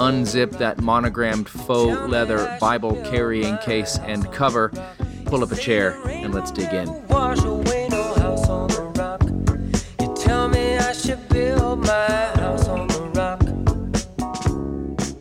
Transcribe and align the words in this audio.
unzip 0.00 0.56
that 0.58 0.80
monogrammed 0.80 1.46
faux 1.46 2.08
leather 2.08 2.56
Bible 2.58 2.96
carrying 3.04 3.58
case 3.58 3.98
and 3.98 4.30
cover, 4.32 4.70
pull 5.26 5.44
up 5.44 5.52
a 5.52 5.56
chair, 5.56 6.00
and 6.06 6.34
let's 6.34 6.50
dig 6.50 6.72
in. 6.72 6.88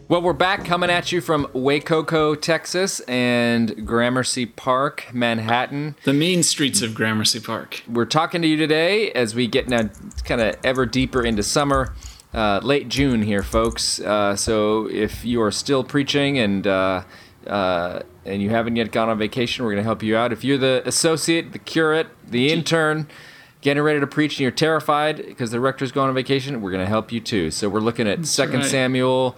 Well, 0.07 0.23
we're 0.23 0.33
back 0.33 0.65
coming 0.65 0.89
at 0.89 1.11
you 1.11 1.21
from 1.21 1.47
Waco, 1.53 2.33
Texas, 2.35 2.99
and 3.01 3.85
Gramercy 3.85 4.45
Park, 4.47 5.07
Manhattan. 5.13 5.97
The 6.03 6.13
mean 6.13 6.41
streets 6.41 6.81
of 6.81 6.95
Gramercy 6.95 7.39
Park. 7.39 7.83
We're 7.87 8.05
talking 8.05 8.41
to 8.41 8.47
you 8.47 8.57
today 8.57 9.11
as 9.11 9.35
we 9.35 9.45
get 9.45 9.67
now 9.67 9.89
kind 10.23 10.41
of 10.41 10.55
ever 10.63 10.85
deeper 10.85 11.23
into 11.23 11.43
summer 11.43 11.93
uh, 12.33 12.59
late 12.63 12.89
June 12.89 13.23
here, 13.23 13.43
folks. 13.43 13.99
Uh, 13.99 14.35
so 14.35 14.87
if 14.89 15.25
you 15.25 15.41
are 15.41 15.51
still 15.51 15.83
preaching 15.83 16.37
and 16.37 16.67
uh, 16.67 17.03
uh 17.47 18.01
and 18.25 18.41
you 18.41 18.49
haven't 18.49 18.75
yet 18.75 18.91
gone 18.91 19.09
on 19.09 19.17
vacation, 19.17 19.65
we're 19.65 19.71
going 19.71 19.81
to 19.81 19.87
help 19.87 20.03
you 20.03 20.15
out. 20.15 20.31
If 20.31 20.43
you're 20.43 20.57
the 20.57 20.83
associate, 20.85 21.51
the 21.51 21.59
curate, 21.59 22.07
the 22.27 22.51
intern, 22.51 23.07
getting 23.61 23.81
ready 23.81 23.99
to 23.99 24.05
preach 24.05 24.33
and 24.33 24.41
you're 24.41 24.51
terrified 24.51 25.17
because 25.17 25.49
the 25.49 25.59
rector's 25.59 25.91
going 25.91 26.09
on 26.09 26.15
vacation, 26.15 26.61
we're 26.61 26.71
going 26.71 26.83
to 26.83 26.89
help 26.89 27.11
you 27.11 27.19
too. 27.19 27.49
So 27.49 27.67
we're 27.69 27.79
looking 27.79 28.07
at 28.07 28.25
Second 28.25 28.61
right. 28.61 28.69
Samuel. 28.69 29.35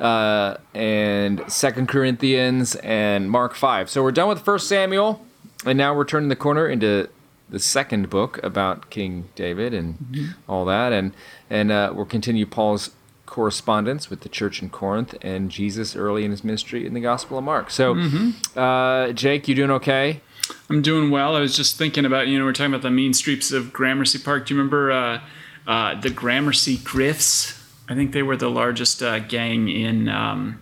Uh, 0.00 0.56
and 0.74 1.44
Second 1.46 1.86
Corinthians 1.86 2.74
and 2.76 3.30
Mark 3.30 3.54
five. 3.54 3.88
So 3.88 4.02
we're 4.02 4.10
done 4.10 4.28
with 4.28 4.40
First 4.40 4.66
Samuel, 4.66 5.24
and 5.64 5.78
now 5.78 5.94
we're 5.94 6.06
turning 6.06 6.28
the 6.28 6.34
corner 6.34 6.66
into 6.66 7.08
the 7.52 7.60
second 7.60 8.08
book 8.08 8.42
about 8.42 8.88
King 8.88 9.28
David 9.34 9.74
and 9.74 9.98
mm-hmm. 9.98 10.50
all 10.50 10.64
that, 10.64 10.92
and 10.92 11.12
and 11.48 11.70
uh, 11.70 11.92
we'll 11.94 12.06
continue 12.06 12.46
Paul's 12.46 12.90
correspondence 13.26 14.10
with 14.10 14.22
the 14.22 14.28
church 14.28 14.60
in 14.60 14.70
Corinth 14.70 15.14
and 15.22 15.50
Jesus 15.50 15.94
early 15.94 16.24
in 16.24 16.30
his 16.30 16.42
ministry 16.42 16.86
in 16.86 16.94
the 16.94 17.00
Gospel 17.00 17.38
of 17.38 17.44
Mark. 17.44 17.70
So, 17.70 17.94
mm-hmm. 17.94 18.58
uh, 18.58 19.12
Jake, 19.12 19.48
you 19.48 19.54
doing 19.54 19.70
okay? 19.70 20.20
I'm 20.68 20.82
doing 20.82 21.10
well. 21.10 21.36
I 21.36 21.40
was 21.40 21.54
just 21.54 21.76
thinking 21.76 22.06
about 22.06 22.26
you 22.26 22.38
know 22.38 22.46
we're 22.46 22.54
talking 22.54 22.72
about 22.72 22.82
the 22.82 22.90
mean 22.90 23.12
streets 23.12 23.52
of 23.52 23.72
Gramercy 23.72 24.18
Park. 24.18 24.46
Do 24.46 24.54
you 24.54 24.58
remember 24.58 24.90
uh, 24.90 25.20
uh 25.66 26.00
the 26.00 26.10
Gramercy 26.10 26.78
Griffs? 26.78 27.62
I 27.86 27.94
think 27.94 28.12
they 28.12 28.22
were 28.22 28.36
the 28.36 28.50
largest 28.50 29.02
uh, 29.02 29.18
gang 29.18 29.68
in. 29.68 30.08
Um, 30.08 30.58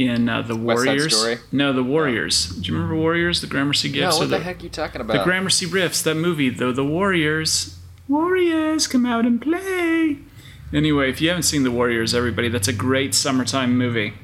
in 0.00 0.30
uh, 0.30 0.40
the 0.40 0.56
Warriors. 0.56 1.22
No, 1.52 1.74
the 1.74 1.82
Warriors. 1.82 2.46
Do 2.46 2.66
you 2.66 2.74
remember 2.74 2.96
Warriors? 2.96 3.42
The 3.42 3.46
Gramercy 3.46 3.90
Gifts. 3.90 4.16
No, 4.16 4.20
what 4.20 4.30
the, 4.30 4.38
the 4.38 4.44
heck 4.44 4.60
are 4.60 4.62
you 4.62 4.70
talking 4.70 5.02
about? 5.02 5.12
The 5.12 5.22
Gramercy 5.22 5.66
Riffs. 5.66 6.02
That 6.02 6.14
movie, 6.14 6.48
though. 6.48 6.72
The 6.72 6.84
Warriors. 6.84 7.78
Warriors, 8.08 8.86
come 8.86 9.04
out 9.04 9.26
and 9.26 9.42
play. 9.42 10.16
Anyway, 10.72 11.10
if 11.10 11.20
you 11.20 11.28
haven't 11.28 11.42
seen 11.42 11.64
The 11.64 11.70
Warriors, 11.70 12.14
everybody, 12.14 12.48
that's 12.48 12.66
a 12.66 12.72
great 12.72 13.14
summertime 13.14 13.76
movie. 13.76 14.14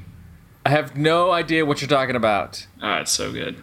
I 0.65 0.69
have 0.69 0.97
no 0.97 1.31
idea 1.31 1.63
what 1.63 1.79
you're 1.79 1.87
talking 1.87 2.15
about. 2.15 2.65
Ah, 2.81 3.01
it's 3.01 3.11
so 3.11 3.31
good. 3.31 3.61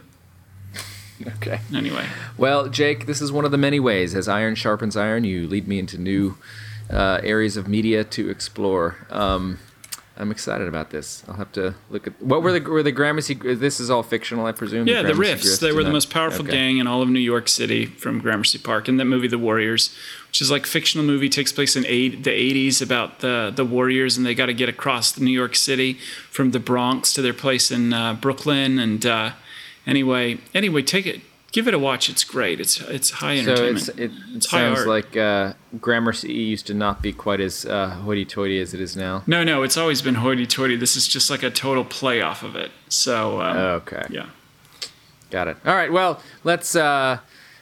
okay. 1.36 1.58
Anyway. 1.74 2.06
Well, 2.38 2.68
Jake, 2.68 3.06
this 3.06 3.20
is 3.20 3.32
one 3.32 3.44
of 3.44 3.50
the 3.50 3.58
many 3.58 3.80
ways. 3.80 4.14
As 4.14 4.28
iron 4.28 4.54
sharpens 4.54 4.96
iron, 4.96 5.24
you 5.24 5.48
lead 5.48 5.66
me 5.66 5.80
into 5.80 5.98
new 5.98 6.36
uh, 6.88 7.20
areas 7.24 7.56
of 7.56 7.66
media 7.66 8.04
to 8.04 8.30
explore. 8.30 8.98
Um, 9.10 9.58
I'm 10.16 10.30
excited 10.30 10.68
about 10.68 10.90
this. 10.90 11.24
I'll 11.26 11.34
have 11.34 11.50
to 11.52 11.74
look 11.90 12.06
at 12.06 12.22
what 12.22 12.42
were 12.42 12.58
the 12.58 12.70
were 12.70 12.84
the 12.84 12.92
Gramercy. 12.92 13.34
This 13.34 13.80
is 13.80 13.90
all 13.90 14.04
fictional, 14.04 14.46
I 14.46 14.52
presume. 14.52 14.86
Yeah, 14.86 15.02
the, 15.02 15.08
the 15.08 15.14
Riffs. 15.14 15.58
They 15.58 15.72
were 15.72 15.82
the 15.82 15.90
most 15.90 16.08
powerful 16.08 16.44
okay. 16.44 16.52
gang 16.52 16.78
in 16.78 16.86
all 16.86 17.02
of 17.02 17.08
New 17.08 17.18
York 17.18 17.48
City 17.48 17.86
from 17.86 18.20
Gramercy 18.20 18.58
Park. 18.58 18.86
And 18.86 19.00
that 19.00 19.06
movie, 19.06 19.26
The 19.26 19.38
Warriors, 19.38 19.92
which 20.28 20.40
is 20.40 20.52
like 20.52 20.66
fictional 20.66 21.04
movie, 21.04 21.28
takes 21.28 21.52
place 21.52 21.74
in 21.74 21.84
eight, 21.86 22.22
the 22.22 22.30
80s 22.30 22.80
about 22.80 23.20
the 23.20 23.52
the 23.54 23.64
Warriors, 23.64 24.16
and 24.16 24.24
they 24.24 24.36
got 24.36 24.46
to 24.46 24.54
get 24.54 24.68
across 24.68 25.18
New 25.18 25.32
York 25.32 25.56
City 25.56 25.94
from 26.30 26.52
the 26.52 26.60
Bronx 26.60 27.12
to 27.14 27.22
their 27.22 27.34
place 27.34 27.72
in 27.72 27.92
uh, 27.92 28.14
Brooklyn. 28.14 28.78
And 28.78 29.04
uh, 29.04 29.32
anyway, 29.84 30.38
anyway, 30.54 30.82
take 30.82 31.06
it 31.06 31.22
give 31.54 31.68
it 31.68 31.72
a 31.72 31.78
watch. 31.78 32.10
It's 32.10 32.24
great. 32.24 32.60
It's 32.60 32.80
it's 32.80 33.10
high 33.10 33.38
entertainment. 33.38 33.80
So 33.80 33.92
it's, 33.92 34.00
it 34.00 34.10
it's 34.34 34.50
sounds 34.50 34.84
like 34.86 35.16
uh, 35.16 35.54
Gramercy 35.80 36.32
used 36.32 36.66
to 36.66 36.74
not 36.74 37.00
be 37.00 37.12
quite 37.12 37.40
as 37.40 37.64
uh, 37.64 37.90
hoity-toity 37.90 38.60
as 38.60 38.74
it 38.74 38.80
is 38.80 38.96
now. 38.96 39.22
No, 39.26 39.44
no, 39.44 39.62
it's 39.62 39.76
always 39.76 40.02
been 40.02 40.16
hoity-toity. 40.16 40.76
This 40.76 40.96
is 40.96 41.06
just 41.06 41.30
like 41.30 41.44
a 41.44 41.50
total 41.50 41.84
play 41.84 42.20
off 42.20 42.42
of 42.42 42.56
it. 42.56 42.72
So 42.88 43.40
um, 43.40 43.56
okay, 43.56 44.04
yeah, 44.10 44.26
got 45.30 45.48
it. 45.48 45.56
All 45.64 45.74
right, 45.74 45.90
well, 45.90 46.20
let's. 46.42 46.76
Uh, 46.76 47.18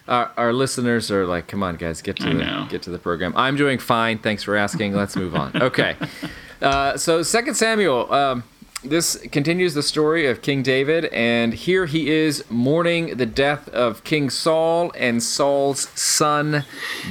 our, 0.09 0.33
our 0.37 0.53
listeners 0.53 1.13
are 1.13 1.27
like, 1.27 1.47
come 1.47 1.63
on, 1.63 1.77
guys, 1.77 2.03
get 2.03 2.17
to 2.17 2.25
I 2.29 2.33
the 2.33 2.45
know. 2.45 2.67
get 2.69 2.83
to 2.83 2.91
the 2.91 2.99
program. 2.99 3.33
I'm 3.37 3.57
doing 3.57 3.79
fine. 3.79 4.19
Thanks 4.19 4.43
for 4.43 4.57
asking. 4.57 4.95
Let's 4.95 5.15
move 5.15 5.37
on. 5.37 5.63
Okay, 5.63 5.97
uh, 6.63 6.97
so 6.97 7.23
Second 7.23 7.55
Samuel. 7.55 8.13
Um, 8.13 8.45
this 8.85 9.17
continues 9.31 9.75
the 9.75 9.83
story 9.83 10.27
of 10.27 10.43
King 10.43 10.63
David, 10.63 11.07
and 11.07 11.55
here 11.55 11.87
he 11.87 12.11
is 12.11 12.45
mourning 12.51 13.17
the 13.17 13.27
death 13.27 13.69
of 13.69 14.03
King 14.05 14.31
Saul 14.31 14.93
and 14.97 15.23
Saul's 15.23 15.89
son, 15.99 16.65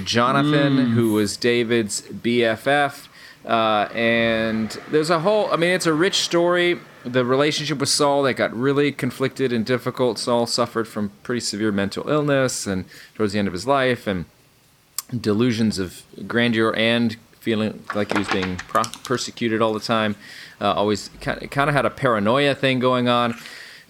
Jonathan, 0.03 0.77
mm. 0.77 0.93
who 0.93 1.13
was 1.13 1.37
David's 1.37 2.01
BFF. 2.01 3.07
Uh, 3.45 3.89
and 3.93 4.69
there's 4.91 5.09
a 5.09 5.19
whole, 5.21 5.51
I 5.51 5.55
mean, 5.55 5.71
it's 5.71 5.87
a 5.87 5.93
rich 5.93 6.15
story. 6.15 6.79
The 7.03 7.25
relationship 7.25 7.79
with 7.79 7.89
Saul 7.89 8.23
that 8.23 8.33
got 8.35 8.53
really 8.53 8.91
conflicted 8.91 9.51
and 9.51 9.65
difficult. 9.65 10.19
Saul 10.19 10.45
suffered 10.45 10.88
from 10.88 11.11
pretty 11.23 11.39
severe 11.39 11.71
mental 11.71 12.07
illness 12.07 12.67
and 12.67 12.85
towards 13.15 13.33
the 13.33 13.39
end 13.39 13.47
of 13.47 13.53
his 13.53 13.65
life, 13.65 14.05
and 14.05 14.25
delusions 15.19 15.79
of 15.79 16.03
grandeur 16.27 16.73
and 16.75 17.17
feeling 17.41 17.84
like 17.94 18.13
he 18.13 18.19
was 18.19 18.29
being 18.29 18.56
pro- 18.56 18.84
persecuted 19.03 19.62
all 19.62 19.74
the 19.74 19.79
time 19.79 20.16
uh, 20.62 20.74
always 20.74 21.09
kind 21.19 21.41
of, 21.41 21.74
had 21.74 21.85
a 21.85 21.90
paranoia 21.90 22.56
thing 22.56 22.79
going 22.79 23.09
on. 23.09 23.35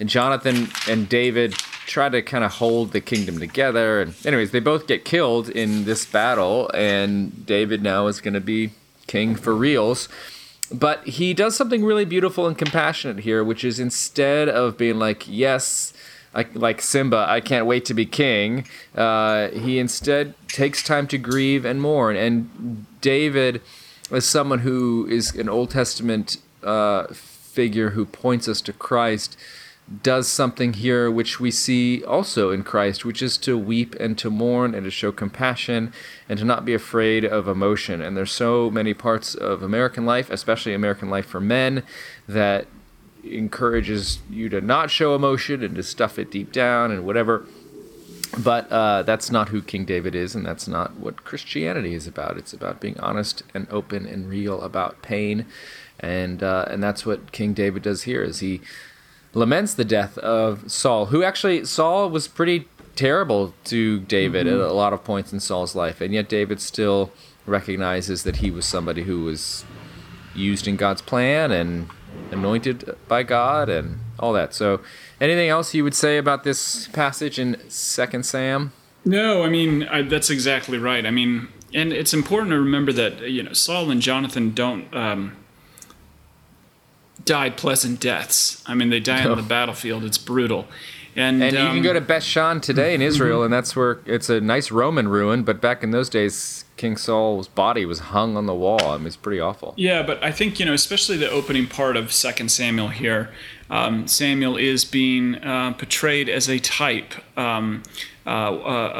And 0.00 0.08
Jonathan 0.08 0.68
and 0.88 1.08
David 1.08 1.52
try 1.86 2.08
to 2.08 2.22
kind 2.22 2.42
of 2.42 2.52
hold 2.52 2.92
the 2.92 3.00
kingdom 3.00 3.38
together. 3.38 4.00
And 4.00 4.14
anyways, 4.26 4.50
they 4.50 4.58
both 4.58 4.86
get 4.86 5.04
killed 5.04 5.48
in 5.48 5.84
this 5.84 6.04
battle, 6.06 6.70
and 6.74 7.46
David 7.46 7.82
now 7.82 8.06
is 8.06 8.20
going 8.20 8.34
to 8.34 8.40
be 8.40 8.70
king 9.06 9.36
for 9.36 9.54
reals. 9.54 10.08
But 10.72 11.06
he 11.06 11.34
does 11.34 11.54
something 11.54 11.84
really 11.84 12.06
beautiful 12.06 12.46
and 12.46 12.56
compassionate 12.56 13.20
here, 13.20 13.44
which 13.44 13.62
is 13.62 13.78
instead 13.78 14.48
of 14.48 14.78
being 14.78 14.98
like, 14.98 15.28
yes, 15.28 15.92
I, 16.34 16.46
like 16.54 16.80
Simba, 16.80 17.26
I 17.28 17.40
can't 17.40 17.66
wait 17.66 17.84
to 17.86 17.94
be 17.94 18.06
king, 18.06 18.66
uh, 18.94 19.48
he 19.48 19.78
instead 19.78 20.34
takes 20.48 20.82
time 20.82 21.06
to 21.08 21.18
grieve 21.18 21.64
and 21.64 21.80
mourn. 21.80 22.16
And 22.16 22.86
David, 23.00 23.60
as 24.10 24.26
someone 24.26 24.60
who 24.60 25.06
is 25.10 25.34
an 25.34 25.48
Old 25.48 25.70
Testament 25.70 26.38
uh, 26.62 27.06
figure 27.08 27.90
who 27.90 28.06
points 28.06 28.48
us 28.48 28.60
to 28.62 28.72
Christ 28.72 29.36
does 30.02 30.28
something 30.28 30.74
here 30.74 31.10
which 31.10 31.38
we 31.40 31.50
see 31.50 32.02
also 32.04 32.50
in 32.50 32.62
Christ, 32.62 33.04
which 33.04 33.20
is 33.20 33.36
to 33.38 33.58
weep 33.58 33.94
and 33.96 34.16
to 34.18 34.30
mourn 34.30 34.74
and 34.74 34.84
to 34.84 34.90
show 34.90 35.12
compassion 35.12 35.92
and 36.28 36.38
to 36.38 36.44
not 36.44 36.64
be 36.64 36.72
afraid 36.72 37.24
of 37.24 37.48
emotion. 37.48 38.00
And 38.00 38.16
there's 38.16 38.32
so 38.32 38.70
many 38.70 38.94
parts 38.94 39.34
of 39.34 39.62
American 39.62 40.06
life, 40.06 40.30
especially 40.30 40.72
American 40.72 41.10
life 41.10 41.26
for 41.26 41.40
men, 41.40 41.82
that 42.26 42.66
encourages 43.24 44.20
you 44.30 44.48
to 44.48 44.60
not 44.60 44.90
show 44.90 45.14
emotion 45.14 45.62
and 45.62 45.74
to 45.76 45.82
stuff 45.82 46.18
it 46.18 46.30
deep 46.30 46.52
down 46.52 46.90
and 46.90 47.04
whatever. 47.04 47.46
But 48.38 48.72
uh, 48.72 49.02
that's 49.02 49.30
not 49.30 49.50
who 49.50 49.60
King 49.60 49.84
David 49.84 50.14
is, 50.14 50.34
and 50.34 50.46
that's 50.46 50.66
not 50.66 50.96
what 50.96 51.22
Christianity 51.22 51.92
is 51.92 52.06
about. 52.06 52.38
It's 52.38 52.54
about 52.54 52.80
being 52.80 52.98
honest 52.98 53.42
and 53.52 53.66
open 53.70 54.06
and 54.06 54.28
real 54.28 54.62
about 54.62 55.02
pain 55.02 55.46
and 56.02 56.42
uh, 56.42 56.66
and 56.68 56.82
that's 56.82 57.06
what 57.06 57.32
King 57.32 57.54
David 57.54 57.82
does 57.82 58.02
here 58.02 58.22
is 58.22 58.40
he 58.40 58.60
laments 59.34 59.74
the 59.74 59.84
death 59.84 60.18
of 60.18 60.70
Saul, 60.70 61.06
who 61.06 61.22
actually 61.22 61.64
Saul 61.64 62.10
was 62.10 62.28
pretty 62.28 62.68
terrible 62.96 63.54
to 63.64 64.00
David 64.00 64.46
mm-hmm. 64.46 64.60
at 64.60 64.68
a 64.68 64.72
lot 64.72 64.92
of 64.92 65.04
points 65.04 65.32
in 65.32 65.40
Saul's 65.40 65.74
life, 65.74 66.00
and 66.00 66.12
yet 66.12 66.28
David 66.28 66.60
still 66.60 67.12
recognizes 67.46 68.24
that 68.24 68.36
he 68.36 68.50
was 68.50 68.66
somebody 68.66 69.04
who 69.04 69.24
was 69.24 69.64
used 70.34 70.66
in 70.66 70.76
God's 70.76 71.02
plan 71.02 71.50
and 71.52 71.88
anointed 72.32 72.96
by 73.08 73.22
God 73.22 73.68
and 73.68 73.98
all 74.18 74.32
that. 74.32 74.54
So, 74.54 74.80
anything 75.20 75.48
else 75.48 75.74
you 75.74 75.84
would 75.84 75.94
say 75.94 76.18
about 76.18 76.44
this 76.44 76.88
passage 76.88 77.38
in 77.38 77.58
Second 77.68 78.24
Sam? 78.24 78.72
No, 79.04 79.42
I 79.42 79.48
mean 79.48 79.84
I, 79.84 80.02
that's 80.02 80.30
exactly 80.30 80.78
right. 80.78 81.04
I 81.04 81.10
mean, 81.10 81.48
and 81.74 81.92
it's 81.92 82.14
important 82.14 82.50
to 82.50 82.58
remember 82.58 82.92
that 82.92 83.22
you 83.30 83.42
know 83.42 83.52
Saul 83.52 83.90
and 83.90 84.00
Jonathan 84.00 84.54
don't 84.54 84.94
um, 84.94 85.36
died 87.24 87.56
pleasant 87.56 88.00
deaths. 88.00 88.62
I 88.66 88.74
mean, 88.74 88.90
they 88.90 89.00
die 89.00 89.24
on 89.24 89.36
the 89.36 89.42
battlefield. 89.42 90.04
It's 90.04 90.18
brutal. 90.18 90.66
And, 91.14 91.42
and 91.42 91.56
um, 91.56 91.66
you 91.66 91.72
can 91.74 91.82
go 91.82 91.92
to 91.92 92.00
Beth 92.00 92.22
Shan 92.22 92.60
today 92.60 92.94
in 92.94 93.00
mm-hmm. 93.00 93.08
Israel, 93.08 93.42
and 93.42 93.52
that's 93.52 93.76
where 93.76 94.00
it's 94.06 94.30
a 94.30 94.40
nice 94.40 94.70
Roman 94.70 95.08
ruin. 95.08 95.42
But 95.42 95.60
back 95.60 95.82
in 95.82 95.90
those 95.90 96.08
days, 96.08 96.64
King 96.82 96.96
Saul's 96.96 97.46
body 97.46 97.86
was 97.86 98.00
hung 98.00 98.36
on 98.36 98.46
the 98.46 98.54
wall. 98.56 98.90
I 98.90 98.98
mean, 98.98 99.06
it's 99.06 99.14
pretty 99.14 99.38
awful. 99.38 99.72
Yeah, 99.76 100.02
but 100.02 100.20
I 100.20 100.32
think 100.32 100.58
you 100.58 100.66
know, 100.66 100.72
especially 100.72 101.16
the 101.16 101.30
opening 101.30 101.68
part 101.68 101.96
of 101.96 102.12
Second 102.12 102.50
Samuel 102.50 102.88
here, 102.88 103.30
um, 103.70 104.08
Samuel 104.08 104.56
is 104.56 104.84
being 104.84 105.36
uh, 105.36 105.74
portrayed 105.74 106.28
as 106.28 106.50
a 106.50 106.58
type, 106.58 107.14
um, 107.38 107.84
uh, 108.26 108.30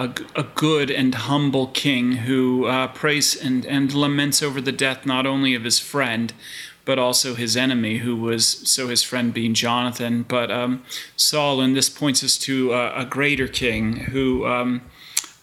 a, 0.06 0.14
a, 0.36 0.44
good 0.54 0.92
and 0.92 1.12
humble 1.12 1.66
king 1.66 2.12
who 2.12 2.66
uh, 2.66 2.86
prays 2.86 3.34
and, 3.34 3.66
and 3.66 3.92
laments 3.92 4.44
over 4.44 4.60
the 4.60 4.70
death 4.70 5.04
not 5.04 5.26
only 5.26 5.52
of 5.56 5.64
his 5.64 5.80
friend, 5.80 6.32
but 6.84 7.00
also 7.00 7.34
his 7.34 7.56
enemy, 7.56 7.98
who 7.98 8.14
was 8.14 8.46
so 8.46 8.86
his 8.86 9.02
friend 9.02 9.34
being 9.34 9.54
Jonathan. 9.54 10.22
But 10.22 10.52
um, 10.52 10.84
Saul, 11.16 11.60
and 11.60 11.74
this 11.74 11.90
points 11.90 12.22
us 12.22 12.38
to 12.38 12.74
a 12.74 13.04
greater 13.04 13.48
king 13.48 13.96
who. 14.12 14.46
Um, 14.46 14.82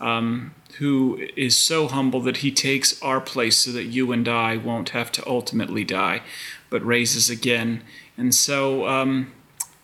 um, 0.01 0.53
who 0.79 1.27
is 1.35 1.57
so 1.57 1.87
humble 1.87 2.21
that 2.21 2.37
he 2.37 2.51
takes 2.51 3.01
our 3.01 3.19
place 3.19 3.57
so 3.57 3.71
that 3.71 3.83
you 3.83 4.11
and 4.13 4.27
I 4.27 4.55
won't 4.55 4.89
have 4.89 5.11
to 5.13 5.27
ultimately 5.27 5.83
die, 5.83 6.21
but 6.69 6.85
raises 6.85 7.29
again. 7.29 7.83
And 8.17 8.33
so, 8.33 8.87
um, 8.87 9.33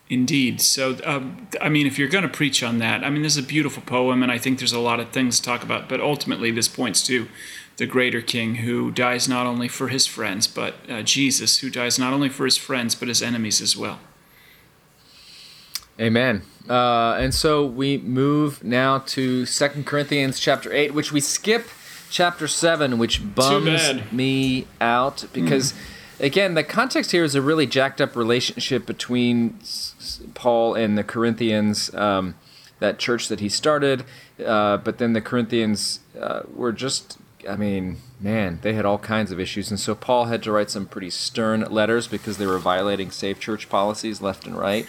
indeed. 0.10 0.62
So, 0.62 0.94
uh, 1.04 1.24
I 1.62 1.68
mean, 1.68 1.86
if 1.86 2.00
you're 2.00 2.08
going 2.08 2.24
to 2.24 2.30
preach 2.30 2.64
on 2.64 2.78
that, 2.80 3.04
I 3.04 3.10
mean, 3.10 3.24
this 3.24 3.38
is 3.38 3.44
a 3.44 3.48
beautiful 3.48 3.84
poem, 3.84 4.24
and 4.24 4.32
I 4.32 4.38
think 4.38 4.60
there's 4.60 4.72
a 4.72 4.80
lot 4.80 5.02
of 5.02 5.10
things 5.10 5.40
to 5.40 5.46
talk 5.46 5.64
about, 5.64 5.90
but 5.90 6.00
ultimately, 6.00 6.50
this 6.50 6.70
points 6.70 7.06
to 7.08 7.28
the 7.76 7.86
greater 7.86 8.22
king 8.22 8.56
who 8.56 8.90
dies 8.90 9.28
not 9.28 9.46
only 9.46 9.68
for 9.68 9.90
his 9.90 10.06
friends, 10.06 10.48
but 10.48 10.76
uh, 10.90 11.02
Jesus, 11.02 11.58
who 11.58 11.70
dies 11.70 12.00
not 12.00 12.14
only 12.14 12.30
for 12.30 12.46
his 12.46 12.56
friends, 12.56 12.96
but 12.96 13.10
his 13.10 13.22
enemies 13.22 13.62
as 13.62 13.76
well. 13.76 14.00
Amen. 16.00 16.42
Uh, 16.70 17.14
and 17.14 17.34
so 17.34 17.66
we 17.66 17.98
move 18.00 18.64
now 18.64 19.00
to 19.00 19.46
Second 19.46 19.86
Corinthians 19.86 20.40
chapter 20.40 20.74
8, 20.74 20.94
which 20.94 21.12
we 21.12 21.22
skip 21.22 21.68
chapter 22.10 22.48
7, 22.48 22.98
which 22.98 23.36
bums 23.36 24.12
me 24.12 24.68
out 24.82 25.26
because, 25.32 25.74
mm. 25.74 26.26
again, 26.26 26.54
the 26.56 26.64
context 26.64 27.12
here 27.12 27.24
is 27.24 27.36
a 27.36 27.42
really 27.42 27.66
jacked 27.66 28.02
up 28.02 28.16
relationship 28.16 28.86
between 28.86 29.60
Paul 30.34 30.74
and 30.74 30.98
the 30.98 31.04
Corinthians, 31.04 31.94
um, 31.94 32.36
that 32.80 33.00
church 33.00 33.30
that 33.30 33.40
he 33.40 33.48
started. 33.48 34.04
Uh, 34.44 34.78
but 34.78 34.98
then 34.98 35.14
the 35.14 35.22
Corinthians 35.22 36.02
uh, 36.20 36.42
were 36.54 36.72
just 36.72 37.18
I 37.48 37.56
mean, 37.56 37.98
man, 38.20 38.60
they 38.64 38.74
had 38.74 38.86
all 38.86 38.98
kinds 38.98 39.32
of 39.32 39.40
issues. 39.40 39.70
And 39.70 39.80
so 39.80 39.96
Paul 39.96 40.26
had 40.26 40.42
to 40.44 40.52
write 40.52 40.72
some 40.72 40.88
pretty 40.88 41.10
stern 41.10 41.62
letters 41.70 42.08
because 42.08 42.38
they 42.38 42.48
were 42.48 42.58
violating 42.60 43.12
safe 43.12 43.40
church 43.40 43.70
policies 43.70 44.22
left 44.22 44.46
and 44.46 44.58
right. 44.58 44.88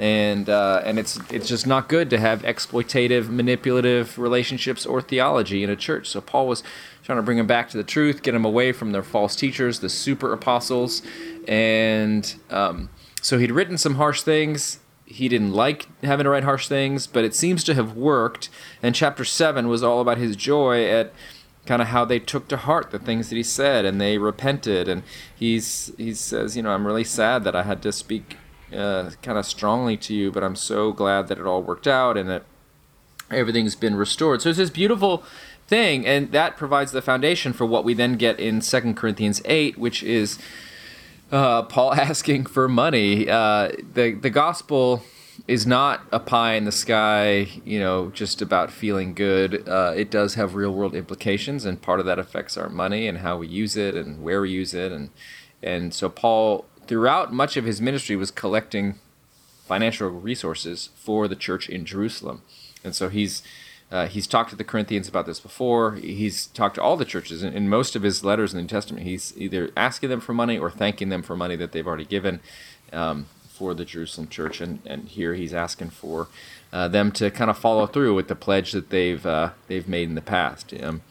And, 0.00 0.48
uh, 0.48 0.80
and 0.84 0.98
it's, 0.98 1.20
it's 1.30 1.46
just 1.46 1.66
not 1.66 1.88
good 1.88 2.08
to 2.08 2.18
have 2.18 2.40
exploitative, 2.42 3.28
manipulative 3.28 4.18
relationships 4.18 4.86
or 4.86 5.02
theology 5.02 5.62
in 5.62 5.68
a 5.68 5.76
church. 5.76 6.08
So 6.08 6.22
Paul 6.22 6.48
was 6.48 6.62
trying 7.04 7.18
to 7.18 7.22
bring 7.22 7.36
them 7.36 7.46
back 7.46 7.68
to 7.70 7.76
the 7.76 7.84
truth, 7.84 8.22
get 8.22 8.32
them 8.32 8.46
away 8.46 8.72
from 8.72 8.92
their 8.92 9.02
false 9.02 9.36
teachers, 9.36 9.80
the 9.80 9.90
super 9.90 10.32
apostles. 10.32 11.02
And 11.46 12.34
um, 12.48 12.88
so 13.20 13.38
he'd 13.38 13.50
written 13.50 13.76
some 13.76 13.96
harsh 13.96 14.22
things 14.22 14.78
he 15.10 15.28
didn't 15.28 15.52
like 15.52 15.88
having 16.04 16.22
to 16.22 16.30
write 16.30 16.44
harsh 16.44 16.68
things, 16.68 17.08
but 17.08 17.24
it 17.24 17.34
seems 17.34 17.64
to 17.64 17.74
have 17.74 17.96
worked. 17.96 18.48
And 18.80 18.94
chapter 18.94 19.24
7 19.24 19.66
was 19.66 19.82
all 19.82 20.00
about 20.00 20.18
his 20.18 20.36
joy 20.36 20.88
at 20.88 21.12
kind 21.66 21.82
of 21.82 21.88
how 21.88 22.04
they 22.04 22.20
took 22.20 22.46
to 22.48 22.56
heart 22.56 22.92
the 22.92 22.98
things 22.98 23.28
that 23.28 23.36
he 23.36 23.42
said 23.42 23.84
and 23.84 24.00
they 24.00 24.18
repented 24.18 24.88
and 24.88 25.02
he's 25.36 25.92
he 25.98 26.14
says 26.14 26.56
you 26.56 26.62
know 26.62 26.70
i'm 26.70 26.86
really 26.86 27.04
sad 27.04 27.44
that 27.44 27.54
i 27.54 27.62
had 27.62 27.82
to 27.82 27.92
speak 27.92 28.38
uh, 28.74 29.10
kind 29.22 29.38
of 29.38 29.46
strongly 29.46 29.96
to 29.96 30.14
you 30.14 30.30
but 30.30 30.42
i'm 30.42 30.56
so 30.56 30.92
glad 30.92 31.28
that 31.28 31.38
it 31.38 31.46
all 31.46 31.62
worked 31.62 31.86
out 31.86 32.16
and 32.16 32.28
that 32.28 32.44
everything's 33.30 33.74
been 33.74 33.94
restored 33.94 34.42
so 34.42 34.50
it's 34.50 34.58
this 34.58 34.70
beautiful 34.70 35.22
thing 35.66 36.06
and 36.06 36.32
that 36.32 36.56
provides 36.56 36.92
the 36.92 37.02
foundation 37.02 37.52
for 37.52 37.64
what 37.64 37.84
we 37.84 37.94
then 37.94 38.14
get 38.14 38.40
in 38.40 38.60
Second 38.60 38.96
corinthians 38.96 39.40
8 39.44 39.78
which 39.78 40.02
is 40.02 40.38
uh, 41.30 41.62
paul 41.62 41.94
asking 42.08 42.46
for 42.46 42.68
money 42.68 43.28
uh, 43.28 43.70
the, 43.94 44.12
the 44.12 44.30
gospel 44.30 45.02
is 45.46 45.66
not 45.66 46.02
a 46.12 46.20
pie 46.20 46.54
in 46.54 46.64
the 46.64 46.72
sky, 46.72 47.48
you 47.64 47.78
know, 47.78 48.10
just 48.10 48.42
about 48.42 48.70
feeling 48.70 49.14
good. 49.14 49.68
Uh, 49.68 49.92
it 49.96 50.10
does 50.10 50.34
have 50.34 50.54
real 50.54 50.72
world 50.72 50.94
implications, 50.94 51.64
and 51.64 51.80
part 51.80 52.00
of 52.00 52.06
that 52.06 52.18
affects 52.18 52.56
our 52.56 52.68
money 52.68 53.06
and 53.06 53.18
how 53.18 53.36
we 53.38 53.46
use 53.46 53.76
it 53.76 53.94
and 53.94 54.22
where 54.22 54.40
we 54.40 54.50
use 54.50 54.74
it. 54.74 54.92
And, 54.92 55.10
and 55.62 55.94
so, 55.94 56.08
Paul, 56.08 56.64
throughout 56.90 57.32
much 57.32 57.56
of 57.56 57.64
his 57.64 57.80
ministry, 57.80 58.16
was 58.16 58.32
collecting 58.32 58.98
financial 59.64 60.08
resources 60.08 60.90
for 60.96 61.28
the 61.28 61.36
church 61.36 61.68
in 61.68 61.84
Jerusalem. 61.84 62.42
And 62.82 62.96
so, 62.96 63.08
he's 63.08 63.44
uh, 63.92 64.08
he's 64.08 64.26
talked 64.26 64.50
to 64.50 64.56
the 64.56 64.64
Corinthians 64.64 65.08
about 65.08 65.26
this 65.26 65.38
before. 65.38 65.94
He's 65.94 66.46
talked 66.46 66.74
to 66.74 66.82
all 66.82 66.96
the 66.96 67.04
churches. 67.04 67.44
In, 67.44 67.52
in, 67.54 67.68
most 67.68 67.94
of 67.94 68.02
his 68.02 68.24
letters 68.24 68.52
in 68.52 68.56
the 68.56 68.62
New 68.62 68.68
Testament, 68.68 69.06
he's 69.06 69.32
either 69.36 69.70
asking 69.76 70.10
them 70.10 70.20
for 70.20 70.34
money 70.34 70.58
or 70.58 70.68
thanking 70.68 71.10
them 71.10 71.22
for 71.22 71.36
money 71.36 71.54
that 71.56 71.70
they've 71.70 71.86
already 71.86 72.04
given. 72.04 72.40
Um, 72.92 73.26
for 73.60 73.74
the 73.74 73.84
Jerusalem 73.84 74.26
church, 74.26 74.58
and, 74.62 74.80
and 74.86 75.06
here 75.06 75.34
he's 75.34 75.52
asking 75.52 75.90
for 75.90 76.28
uh, 76.72 76.88
them 76.88 77.12
to 77.12 77.30
kind 77.30 77.50
of 77.50 77.58
follow 77.58 77.86
through 77.86 78.14
with 78.14 78.26
the 78.26 78.34
pledge 78.34 78.72
that 78.72 78.88
they've 78.88 79.24
uh, 79.26 79.50
they've 79.68 79.86
made 79.86 80.08
in 80.08 80.14
the 80.14 80.22
past. 80.22 80.72
Um, 80.82 81.02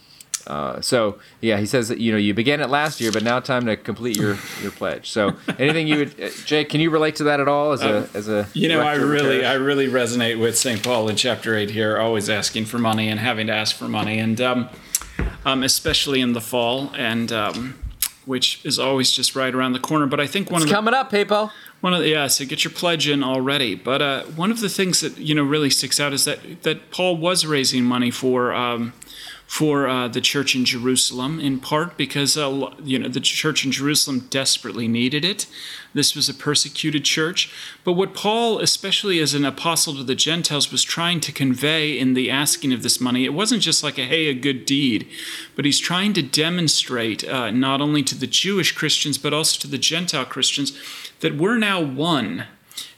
uh, 0.47 0.81
so 0.81 1.19
yeah, 1.41 1.57
he 1.57 1.65
says 1.65 1.89
that 1.89 1.99
you 1.99 2.11
know 2.11 2.17
you 2.17 2.33
began 2.33 2.61
it 2.61 2.69
last 2.69 2.99
year, 2.99 3.11
but 3.11 3.23
now 3.23 3.39
time 3.39 3.65
to 3.65 3.77
complete 3.77 4.17
your, 4.17 4.37
your 4.61 4.71
pledge. 4.71 5.09
So 5.09 5.35
anything 5.57 5.87
you 5.87 5.97
would, 5.97 6.21
uh, 6.21 6.29
Jake, 6.45 6.69
can 6.69 6.81
you 6.81 6.89
relate 6.89 7.15
to 7.17 7.25
that 7.25 7.39
at 7.39 7.47
all 7.47 7.71
as 7.71 7.81
a 7.81 7.97
um, 7.99 8.09
as 8.13 8.27
a 8.27 8.47
you 8.53 8.67
know 8.67 8.81
I 8.81 8.95
really 8.95 9.45
I 9.45 9.53
really 9.53 9.87
resonate 9.87 10.39
with 10.39 10.57
St. 10.57 10.83
Paul 10.83 11.09
in 11.09 11.15
chapter 11.15 11.55
eight 11.55 11.71
here, 11.71 11.97
always 11.97 12.29
asking 12.29 12.65
for 12.65 12.77
money 12.77 13.09
and 13.09 13.19
having 13.19 13.47
to 13.47 13.53
ask 13.53 13.75
for 13.75 13.87
money, 13.87 14.19
and 14.19 14.39
um, 14.41 14.69
um, 15.45 15.63
especially 15.63 16.21
in 16.21 16.33
the 16.33 16.41
fall 16.41 16.91
and. 16.95 17.31
Um, 17.31 17.75
which 18.25 18.63
is 18.63 18.77
always 18.77 19.09
just 19.09 19.35
right 19.35 19.55
around 19.55 19.73
the 19.73 19.79
corner. 19.79 20.05
But 20.05 20.19
I 20.19 20.27
think 20.27 20.51
one 20.51 20.61
it's 20.61 20.65
of 20.65 20.69
the, 20.69 20.75
coming 20.75 20.93
up, 20.93 21.09
people. 21.09 21.51
One 21.81 21.95
of 21.95 22.01
the, 22.01 22.09
yeah, 22.09 22.27
so 22.27 22.45
get 22.45 22.63
your 22.63 22.71
pledge 22.71 23.07
in 23.07 23.23
already. 23.23 23.73
But 23.73 24.03
uh, 24.03 24.23
one 24.25 24.51
of 24.51 24.59
the 24.59 24.69
things 24.69 24.99
that 24.99 25.17
you 25.17 25.33
know 25.33 25.41
really 25.41 25.71
sticks 25.71 25.99
out 25.99 26.13
is 26.13 26.25
that 26.25 26.61
that 26.61 26.91
Paul 26.91 27.17
was 27.17 27.47
raising 27.47 27.83
money 27.83 28.11
for 28.11 28.53
um, 28.53 28.93
for 29.49 29.87
uh, 29.87 30.07
the 30.07 30.21
church 30.21 30.53
in 30.53 30.63
Jerusalem, 30.63 31.39
in 31.39 31.59
part 31.59 31.97
because 31.97 32.37
uh, 32.37 32.69
you 32.83 32.99
know 32.99 33.09
the 33.09 33.19
church 33.19 33.65
in 33.65 33.71
Jerusalem 33.71 34.27
desperately 34.29 34.87
needed 34.87 35.25
it. 35.25 35.47
This 35.91 36.15
was 36.15 36.29
a 36.29 36.35
persecuted 36.35 37.03
church. 37.03 37.51
But 37.83 37.93
what 37.93 38.13
Paul, 38.13 38.59
especially 38.59 39.19
as 39.19 39.33
an 39.33 39.43
apostle 39.43 39.95
to 39.95 40.03
the 40.03 40.13
Gentiles, 40.13 40.71
was 40.71 40.83
trying 40.83 41.19
to 41.21 41.31
convey 41.31 41.97
in 41.97 42.13
the 42.13 42.29
asking 42.29 42.73
of 42.73 42.83
this 42.83 43.01
money, 43.01 43.25
it 43.25 43.33
wasn't 43.33 43.63
just 43.63 43.83
like 43.83 43.97
a 43.97 44.05
hey, 44.05 44.27
a 44.27 44.35
good 44.35 44.67
deed, 44.67 45.07
but 45.55 45.65
he's 45.65 45.79
trying 45.79 46.13
to 46.13 46.21
demonstrate 46.21 47.27
uh, 47.27 47.49
not 47.49 47.81
only 47.81 48.03
to 48.03 48.15
the 48.15 48.27
Jewish 48.27 48.71
Christians 48.73 49.17
but 49.17 49.33
also 49.33 49.59
to 49.61 49.67
the 49.67 49.79
Gentile 49.79 50.25
Christians 50.25 50.77
that 51.21 51.37
we're 51.37 51.57
now 51.57 51.81
one 51.81 52.45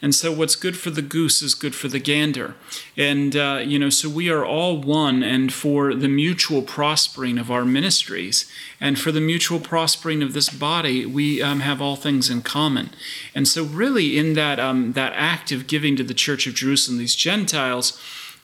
and 0.02 0.16
so, 0.16 0.32
what's 0.32 0.56
good 0.56 0.78
for 0.78 0.90
the 0.90 1.02
goose 1.02 1.42
is 1.42 1.54
good 1.54 1.76
for 1.76 1.88
the 1.88 2.00
gander. 2.00 2.56
And, 2.98 3.36
uh, 3.36 3.62
you 3.64 3.78
know, 3.78 3.90
so 3.90 4.10
we 4.10 4.30
are 4.30 4.46
all 4.46 4.82
one, 4.82 5.24
and 5.24 5.54
for 5.54 5.94
the 5.94 6.08
mutual 6.08 6.62
prospering 6.62 7.38
of 7.38 7.52
our 7.52 7.66
ministries 7.66 8.52
and 8.80 9.00
for 9.00 9.12
the 9.12 9.22
mutual 9.22 9.60
prospering 9.60 10.24
of 10.24 10.34
this 10.34 10.50
body, 10.50 11.06
we 11.06 11.42
um, 11.42 11.60
have 11.62 11.82
all 11.82 11.96
things 11.96 12.30
in 12.30 12.42
common. 12.42 12.90
And 13.36 13.48
so, 13.48 13.64
really, 13.64 14.18
in 14.18 14.34
that, 14.34 14.60
um, 14.60 14.94
that 14.94 15.14
act 15.16 15.52
of 15.52 15.68
giving 15.68 15.96
to 15.98 16.04
the 16.04 16.14
Church 16.14 16.48
of 16.48 16.56
Jerusalem, 16.56 16.98
these 16.98 17.16
Gentiles, 17.16 18.00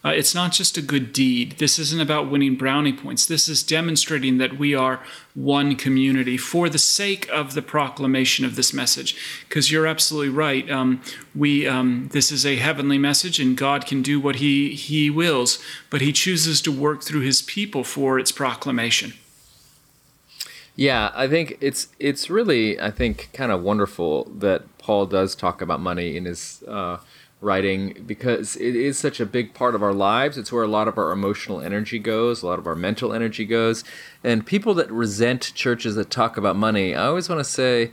uh, 0.05 0.09
it's 0.09 0.35
not 0.35 0.51
just 0.51 0.77
a 0.77 0.81
good 0.81 1.11
deed. 1.11 1.53
This 1.57 1.79
isn't 1.79 1.99
about 2.01 2.29
winning 2.29 2.55
brownie 2.55 2.93
points. 2.93 3.25
This 3.25 3.49
is 3.49 3.63
demonstrating 3.63 4.37
that 4.37 4.57
we 4.57 4.75
are 4.75 5.01
one 5.33 5.75
community 5.75 6.37
for 6.37 6.69
the 6.69 6.77
sake 6.77 7.27
of 7.29 7.55
the 7.55 7.61
proclamation 7.61 8.45
of 8.45 8.55
this 8.55 8.73
message. 8.73 9.15
Because 9.47 9.71
you're 9.71 9.87
absolutely 9.87 10.29
right. 10.29 10.69
Um, 10.69 11.01
we 11.35 11.67
um, 11.67 12.09
this 12.13 12.31
is 12.31 12.45
a 12.45 12.57
heavenly 12.57 12.97
message, 12.97 13.39
and 13.39 13.57
God 13.57 13.85
can 13.85 14.01
do 14.01 14.19
what 14.19 14.37
He 14.37 14.75
He 14.75 15.09
wills, 15.09 15.59
but 15.89 16.01
He 16.01 16.13
chooses 16.13 16.61
to 16.61 16.71
work 16.71 17.03
through 17.03 17.21
His 17.21 17.41
people 17.41 17.83
for 17.83 18.19
its 18.19 18.31
proclamation. 18.31 19.13
Yeah, 20.75 21.11
I 21.15 21.27
think 21.27 21.57
it's 21.59 21.87
it's 21.97 22.29
really 22.29 22.79
I 22.79 22.91
think 22.91 23.29
kind 23.33 23.51
of 23.51 23.63
wonderful 23.63 24.25
that 24.37 24.77
Paul 24.77 25.07
does 25.07 25.35
talk 25.35 25.61
about 25.61 25.79
money 25.79 26.15
in 26.15 26.25
his. 26.25 26.63
Uh, 26.67 26.97
writing 27.39 28.03
because 28.05 28.55
it 28.55 28.75
is 28.75 28.97
such 28.97 29.19
a 29.19 29.25
big 29.25 29.53
part 29.53 29.75
of 29.75 29.83
our 29.83 29.93
lives. 29.93 30.37
It's 30.37 30.51
where 30.51 30.63
a 30.63 30.67
lot 30.67 30.87
of 30.87 30.97
our 30.97 31.11
emotional 31.11 31.61
energy 31.61 31.99
goes, 31.99 32.41
a 32.41 32.47
lot 32.47 32.59
of 32.59 32.65
our 32.65 32.75
mental 32.75 33.13
energy 33.13 33.45
goes. 33.45 33.83
And 34.23 34.45
people 34.45 34.73
that 34.75 34.91
resent 34.91 35.53
churches 35.53 35.95
that 35.95 36.09
talk 36.09 36.37
about 36.37 36.55
money, 36.55 36.95
I 36.95 37.05
always 37.05 37.29
want 37.29 37.39
to 37.39 37.49
say, 37.49 37.91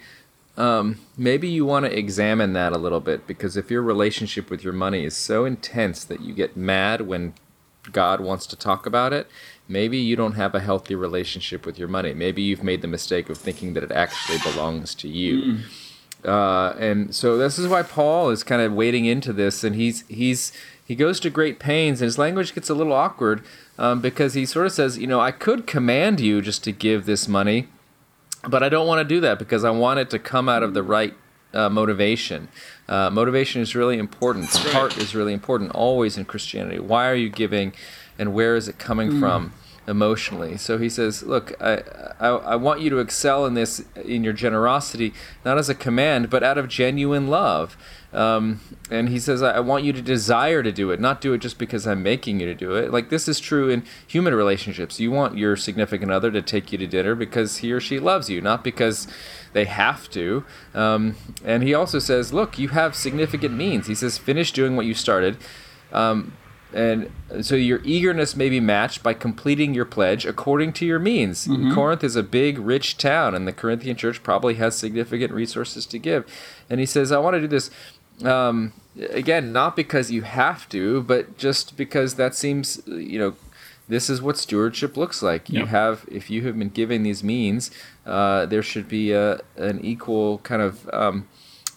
um, 0.56 1.00
maybe 1.16 1.48
you 1.48 1.66
want 1.66 1.84
to 1.84 1.98
examine 1.98 2.52
that 2.52 2.72
a 2.72 2.78
little 2.78 3.00
bit 3.00 3.26
because 3.26 3.56
if 3.56 3.70
your 3.70 3.82
relationship 3.82 4.50
with 4.50 4.62
your 4.62 4.72
money 4.72 5.04
is 5.04 5.16
so 5.16 5.44
intense 5.44 6.04
that 6.04 6.20
you 6.20 6.32
get 6.32 6.56
mad 6.56 7.02
when 7.02 7.34
God 7.90 8.20
wants 8.20 8.46
to 8.46 8.56
talk 8.56 8.86
about 8.86 9.12
it, 9.12 9.26
maybe 9.68 9.98
you 9.98 10.16
don't 10.16 10.34
have 10.34 10.54
a 10.54 10.60
healthy 10.60 10.94
relationship 10.94 11.66
with 11.66 11.78
your 11.78 11.88
money. 11.88 12.14
Maybe 12.14 12.40
you've 12.40 12.62
made 12.62 12.82
the 12.82 12.88
mistake 12.88 13.28
of 13.28 13.36
thinking 13.36 13.74
that 13.74 13.82
it 13.82 13.92
actually 13.92 14.38
belongs 14.38 14.94
to 14.96 15.08
you. 15.08 15.42
Mm. 15.42 15.60
Uh, 16.24 16.74
and 16.78 17.14
so 17.14 17.36
this 17.36 17.58
is 17.58 17.68
why 17.68 17.82
Paul 17.82 18.30
is 18.30 18.42
kind 18.42 18.62
of 18.62 18.72
wading 18.72 19.04
into 19.04 19.32
this, 19.32 19.64
and 19.64 19.76
he's 19.76 20.04
he's 20.08 20.52
he 20.84 20.94
goes 20.94 21.20
to 21.20 21.30
great 21.30 21.58
pains, 21.58 22.00
and 22.00 22.06
his 22.06 22.18
language 22.18 22.54
gets 22.54 22.70
a 22.70 22.74
little 22.74 22.92
awkward 22.92 23.42
um, 23.78 24.00
because 24.00 24.34
he 24.34 24.46
sort 24.46 24.66
of 24.66 24.72
says, 24.72 24.98
you 24.98 25.06
know, 25.06 25.20
I 25.20 25.30
could 25.30 25.66
command 25.66 26.20
you 26.20 26.42
just 26.42 26.62
to 26.64 26.72
give 26.72 27.06
this 27.06 27.26
money, 27.26 27.68
but 28.48 28.62
I 28.62 28.68
don't 28.68 28.86
want 28.86 29.06
to 29.06 29.14
do 29.14 29.20
that 29.20 29.38
because 29.38 29.64
I 29.64 29.70
want 29.70 30.00
it 30.00 30.10
to 30.10 30.18
come 30.18 30.48
out 30.48 30.62
of 30.62 30.74
the 30.74 30.82
right 30.82 31.14
uh, 31.52 31.68
motivation. 31.68 32.48
Uh, 32.88 33.10
motivation 33.10 33.62
is 33.62 33.74
really 33.74 33.98
important. 33.98 34.48
Heart 34.48 34.98
is 34.98 35.14
really 35.14 35.32
important 35.32 35.70
always 35.72 36.18
in 36.18 36.24
Christianity. 36.24 36.78
Why 36.78 37.08
are 37.08 37.14
you 37.14 37.30
giving, 37.30 37.72
and 38.18 38.34
where 38.34 38.56
is 38.56 38.68
it 38.68 38.78
coming 38.78 39.12
mm. 39.12 39.20
from? 39.20 39.52
Emotionally. 39.86 40.56
So 40.56 40.78
he 40.78 40.88
says, 40.88 41.22
"Look, 41.22 41.52
I, 41.60 41.82
I, 42.18 42.28
I 42.28 42.56
want 42.56 42.80
you 42.80 42.90
to 42.90 42.98
excel 42.98 43.46
in 43.46 43.54
this 43.54 43.84
in 43.94 44.24
your 44.24 44.32
generosity, 44.32 45.12
not 45.44 45.58
as 45.58 45.68
a 45.68 45.74
command, 45.74 46.30
but 46.30 46.42
out 46.42 46.58
of 46.58 46.68
genuine 46.68 47.28
love." 47.28 47.76
Um, 48.14 48.60
and 48.92 49.08
he 49.08 49.18
says, 49.18 49.42
I 49.42 49.58
want 49.58 49.82
you 49.82 49.92
to 49.92 50.00
desire 50.00 50.62
to 50.62 50.70
do 50.70 50.92
it, 50.92 51.00
not 51.00 51.20
do 51.20 51.32
it 51.32 51.38
just 51.38 51.58
because 51.58 51.84
I'm 51.84 52.00
making 52.02 52.38
you 52.38 52.46
to 52.46 52.54
do 52.54 52.76
it. 52.76 52.92
Like, 52.92 53.10
this 53.10 53.26
is 53.26 53.40
true 53.40 53.68
in 53.68 53.82
human 54.06 54.34
relationships. 54.36 55.00
You 55.00 55.10
want 55.10 55.36
your 55.36 55.56
significant 55.56 56.12
other 56.12 56.30
to 56.30 56.40
take 56.40 56.70
you 56.70 56.78
to 56.78 56.86
dinner 56.86 57.16
because 57.16 57.58
he 57.58 57.72
or 57.72 57.80
she 57.80 57.98
loves 57.98 58.30
you, 58.30 58.40
not 58.40 58.62
because 58.62 59.08
they 59.52 59.64
have 59.64 60.08
to. 60.10 60.44
Um, 60.74 61.16
and 61.44 61.64
he 61.64 61.74
also 61.74 61.98
says, 61.98 62.32
Look, 62.32 62.56
you 62.56 62.68
have 62.68 62.94
significant 62.94 63.54
means. 63.54 63.88
He 63.88 63.96
says, 63.96 64.16
Finish 64.16 64.52
doing 64.52 64.76
what 64.76 64.86
you 64.86 64.94
started. 64.94 65.36
Um, 65.92 66.34
and 66.74 67.10
so 67.42 67.54
your 67.54 67.80
eagerness 67.84 68.34
may 68.34 68.48
be 68.48 68.60
matched 68.60 69.02
by 69.02 69.14
completing 69.14 69.74
your 69.74 69.84
pledge 69.84 70.26
according 70.26 70.72
to 70.74 70.84
your 70.84 70.98
means. 70.98 71.46
Mm-hmm. 71.46 71.72
Corinth 71.72 72.02
is 72.02 72.16
a 72.16 72.22
big, 72.22 72.58
rich 72.58 72.98
town, 72.98 73.34
and 73.34 73.46
the 73.46 73.52
Corinthian 73.52 73.96
church 73.96 74.22
probably 74.22 74.54
has 74.54 74.76
significant 74.76 75.32
resources 75.32 75.86
to 75.86 75.98
give. 75.98 76.26
And 76.68 76.80
he 76.80 76.86
says, 76.86 77.12
I 77.12 77.18
want 77.18 77.34
to 77.34 77.40
do 77.40 77.46
this 77.46 77.70
um, 78.22 78.72
again, 79.10 79.52
not 79.52 79.76
because 79.76 80.10
you 80.10 80.22
have 80.22 80.68
to, 80.70 81.02
but 81.02 81.36
just 81.36 81.76
because 81.76 82.14
that 82.14 82.34
seems, 82.34 82.82
you 82.86 83.18
know, 83.18 83.34
this 83.88 84.08
is 84.08 84.22
what 84.22 84.38
stewardship 84.38 84.96
looks 84.96 85.22
like. 85.22 85.50
You 85.50 85.66
have, 85.66 86.06
if 86.10 86.30
you 86.30 86.42
have 86.46 86.58
been 86.58 86.70
given 86.70 87.02
these 87.02 87.22
means, 87.22 87.70
uh, 88.06 88.46
there 88.46 88.62
should 88.62 88.88
be 88.88 89.12
a, 89.12 89.40
an 89.56 89.84
equal 89.84 90.38
kind 90.38 90.62
of 90.62 90.88
um, 90.92 91.28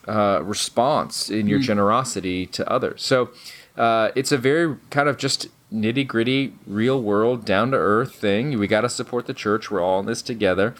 uh, 0.08 0.42
response 0.42 1.30
in 1.30 1.48
your 1.48 1.60
mm. 1.60 1.64
generosity 1.64 2.46
to 2.46 2.72
others. 2.72 3.04
So 3.04 3.32
uh, 3.78 4.12
it's 4.16 4.32
a 4.32 4.38
very 4.38 4.78
kind 4.90 5.08
of 5.08 5.18
just 5.18 5.48
nitty 5.72 6.08
gritty, 6.08 6.54
real 6.66 7.02
world, 7.02 7.46
down 7.46 7.72
to 7.72 7.78
earth 7.78 8.16
thing. 8.16 8.58
We 8.58 8.68
got 8.68 8.82
to 8.82 8.90
support 8.90 9.28
the 9.28 9.34
church. 9.34 9.70
We're 9.70 9.82
all 9.82 10.00
in 10.00 10.06
this 10.06 10.22
together. 10.22 10.76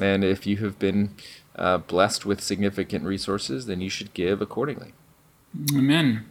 And 0.00 0.24
if 0.24 0.46
you 0.46 0.56
have 0.58 0.78
been 0.78 1.14
uh, 1.56 1.78
blessed 1.78 2.24
with 2.24 2.40
significant 2.40 3.04
resources, 3.04 3.66
then 3.66 3.80
you 3.80 3.90
should 3.90 4.14
give 4.14 4.40
accordingly. 4.40 4.92
Amen. 5.76 6.26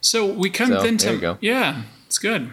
So 0.00 0.24
we 0.24 0.50
come 0.50 0.68
so, 0.68 0.82
then 0.82 0.98
to 0.98 1.38
yeah, 1.40 1.82
it's 2.06 2.18
good. 2.18 2.52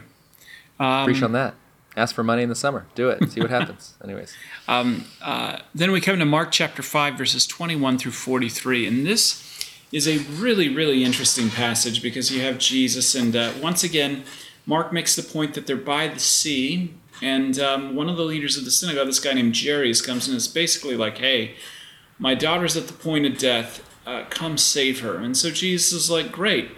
Um, 0.79 1.05
Preach 1.05 1.21
on 1.21 1.33
that. 1.33 1.53
Ask 1.95 2.15
for 2.15 2.23
money 2.23 2.41
in 2.41 2.49
the 2.49 2.55
summer. 2.55 2.87
Do 2.95 3.09
it. 3.09 3.31
See 3.31 3.39
what 3.39 3.51
happens. 3.51 3.93
Anyways. 4.03 4.33
Um, 4.67 5.05
uh, 5.21 5.59
then 5.75 5.91
we 5.91 6.01
come 6.01 6.17
to 6.17 6.25
Mark 6.25 6.51
chapter 6.51 6.81
five, 6.81 7.15
verses 7.15 7.45
twenty-one 7.45 7.99
through 7.99 8.13
forty-three, 8.13 8.87
and 8.87 9.05
this 9.05 9.33
is 9.93 10.07
a 10.07 10.17
really, 10.17 10.67
really 10.67 11.05
interesting 11.05 11.49
passage 11.49 12.01
because 12.01 12.29
you 12.29 12.41
have 12.41 12.57
Jesus, 12.57 13.15
and 13.15 13.33
uh, 13.35 13.53
once 13.61 13.83
again, 13.83 14.25
Mark 14.65 14.91
makes 14.91 15.15
the 15.15 15.23
point 15.23 15.53
that 15.53 15.67
they're 15.67 15.77
by 15.77 16.09
the 16.09 16.19
sea, 16.19 16.93
and 17.21 17.57
um, 17.59 17.95
one 17.95 18.09
of 18.09 18.17
the 18.17 18.25
leaders 18.25 18.57
of 18.57 18.65
the 18.65 18.71
synagogue, 18.71 19.07
this 19.07 19.19
guy 19.19 19.33
named 19.33 19.55
Jairus, 19.57 20.01
comes 20.01 20.27
in 20.27 20.33
and 20.33 20.37
is 20.37 20.47
basically 20.49 20.97
like, 20.97 21.19
"Hey, 21.19 21.55
my 22.19 22.35
daughter's 22.35 22.77
at 22.77 22.87
the 22.87 22.93
point 22.93 23.25
of 23.25 23.37
death. 23.37 23.83
Uh, 24.05 24.25
come 24.29 24.57
save 24.57 25.01
her. 25.01 25.17
And 25.17 25.35
so 25.35 25.49
Jesus 25.49 25.93
is 25.93 26.11
like, 26.11 26.31
Great. 26.31 26.71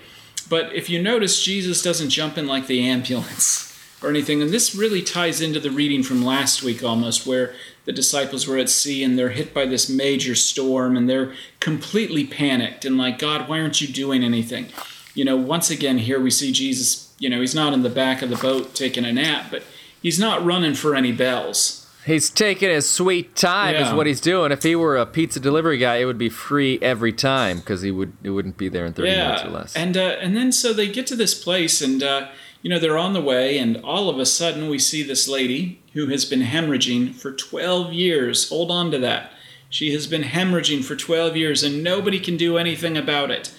But 0.48 0.74
if 0.76 0.90
you 0.90 1.02
notice, 1.02 1.44
Jesus 1.44 1.82
doesn't 1.82 2.10
jump 2.10 2.38
in 2.38 2.48
like 2.48 2.68
the 2.68 2.82
ambulance 2.88 3.65
or 4.06 4.10
anything. 4.10 4.42
And 4.42 4.52
this 4.52 4.76
really 4.76 5.02
ties 5.02 5.42
into 5.42 5.60
the 5.60 5.72
reading 5.72 6.04
from 6.04 6.24
last 6.24 6.64
week 6.64 6.84
almost, 6.84 7.26
where 7.26 7.54
the 7.86 7.92
disciples 7.92 8.48
were 8.48 8.58
at 8.58 8.70
sea 8.70 9.04
and 9.04 9.18
they're 9.18 9.30
hit 9.30 9.54
by 9.54 9.66
this 9.66 9.90
major 9.90 10.36
storm 10.36 10.96
and 10.96 11.10
they're 11.10 11.34
completely 11.60 12.26
panicked 12.26 12.86
and 12.86 12.98
like, 12.98 13.20
God, 13.20 13.48
why 13.48 13.60
aren't 13.60 13.82
you 13.82 13.88
doing 13.88 14.24
anything? 14.24 14.68
You 15.14 15.26
know, 15.26 15.38
once 15.38 15.70
again, 15.70 16.00
here 16.00 16.20
we 16.20 16.32
see 16.32 16.52
Jesus, 16.52 17.14
you 17.20 17.30
know, 17.30 17.40
he's 17.40 17.56
not 17.56 17.74
in 17.74 17.84
the 17.84 17.90
back 17.90 18.22
of 18.22 18.30
the 18.30 18.36
boat 18.36 18.76
taking 18.76 19.06
a 19.06 19.14
nap, 19.14 19.48
but 19.52 19.64
he's 20.02 20.20
not 20.20 20.44
running 20.44 20.74
for 20.74 20.96
any 20.96 21.12
bells. 21.12 21.82
He's 22.06 22.30
taking 22.30 22.70
his 22.70 22.88
sweet 22.88 23.36
time, 23.36 23.74
yeah. 23.74 23.88
is 23.88 23.94
what 23.94 24.06
he's 24.06 24.22
doing. 24.22 24.52
If 24.52 24.62
he 24.62 24.76
were 24.76 24.96
a 24.96 25.08
pizza 25.08 25.40
delivery 25.40 25.80
guy, 25.80 25.96
it 25.96 26.06
would 26.06 26.20
be 26.20 26.30
free 26.30 26.78
every 26.80 27.12
time 27.12 27.58
because 27.58 27.82
he 27.82 27.90
would 27.90 28.14
it 28.22 28.30
wouldn't 28.30 28.58
be 28.58 28.70
there 28.70 28.86
in 28.86 28.94
thirty 28.94 29.10
yeah. 29.10 29.24
minutes 29.24 29.44
or 29.44 29.50
less. 29.50 29.76
And 29.76 29.98
uh, 29.98 30.18
and 30.22 30.38
then 30.38 30.52
so 30.52 30.72
they 30.72 30.88
get 30.88 31.08
to 31.08 31.16
this 31.16 31.34
place, 31.34 31.82
and 31.82 32.04
uh, 32.04 32.28
you 32.66 32.72
know 32.72 32.80
they're 32.80 32.98
on 32.98 33.14
the 33.14 33.22
way, 33.22 33.60
and 33.60 33.78
all 33.84 34.10
of 34.10 34.18
a 34.18 34.26
sudden 34.26 34.70
we 34.70 34.80
see 34.80 35.04
this 35.04 35.28
lady 35.28 35.80
who 35.94 36.08
has 36.08 36.26
been 36.26 36.42
hemorrhaging 36.42 37.14
for 37.14 37.32
twelve 37.32 37.94
years. 37.94 38.50
Hold 38.50 38.72
on 38.72 38.90
to 38.90 38.98
that. 38.98 39.34
She 39.70 39.94
has 39.94 40.08
been 40.08 40.24
hemorrhaging 40.24 40.84
for 40.84 40.96
twelve 40.96 41.38
years, 41.38 41.62
and 41.62 41.84
nobody 41.84 42.20
can 42.20 42.38
do 42.38 42.58
anything 42.58 42.98
about 42.98 43.30
it. 43.30 43.54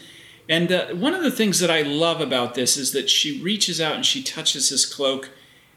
And 0.49 0.73
uh, 0.73 0.87
one 0.89 1.15
of 1.15 1.23
the 1.23 1.31
things 1.31 1.61
that 1.61 1.71
I 1.71 1.83
love 1.83 2.21
about 2.21 2.57
this 2.57 2.77
is 2.77 2.91
that 2.95 3.09
she 3.09 3.41
reaches 3.41 3.81
out 3.81 3.95
and 3.95 4.05
she 4.05 4.25
touches 4.25 4.71
his 4.71 4.85
cloak, 4.85 5.31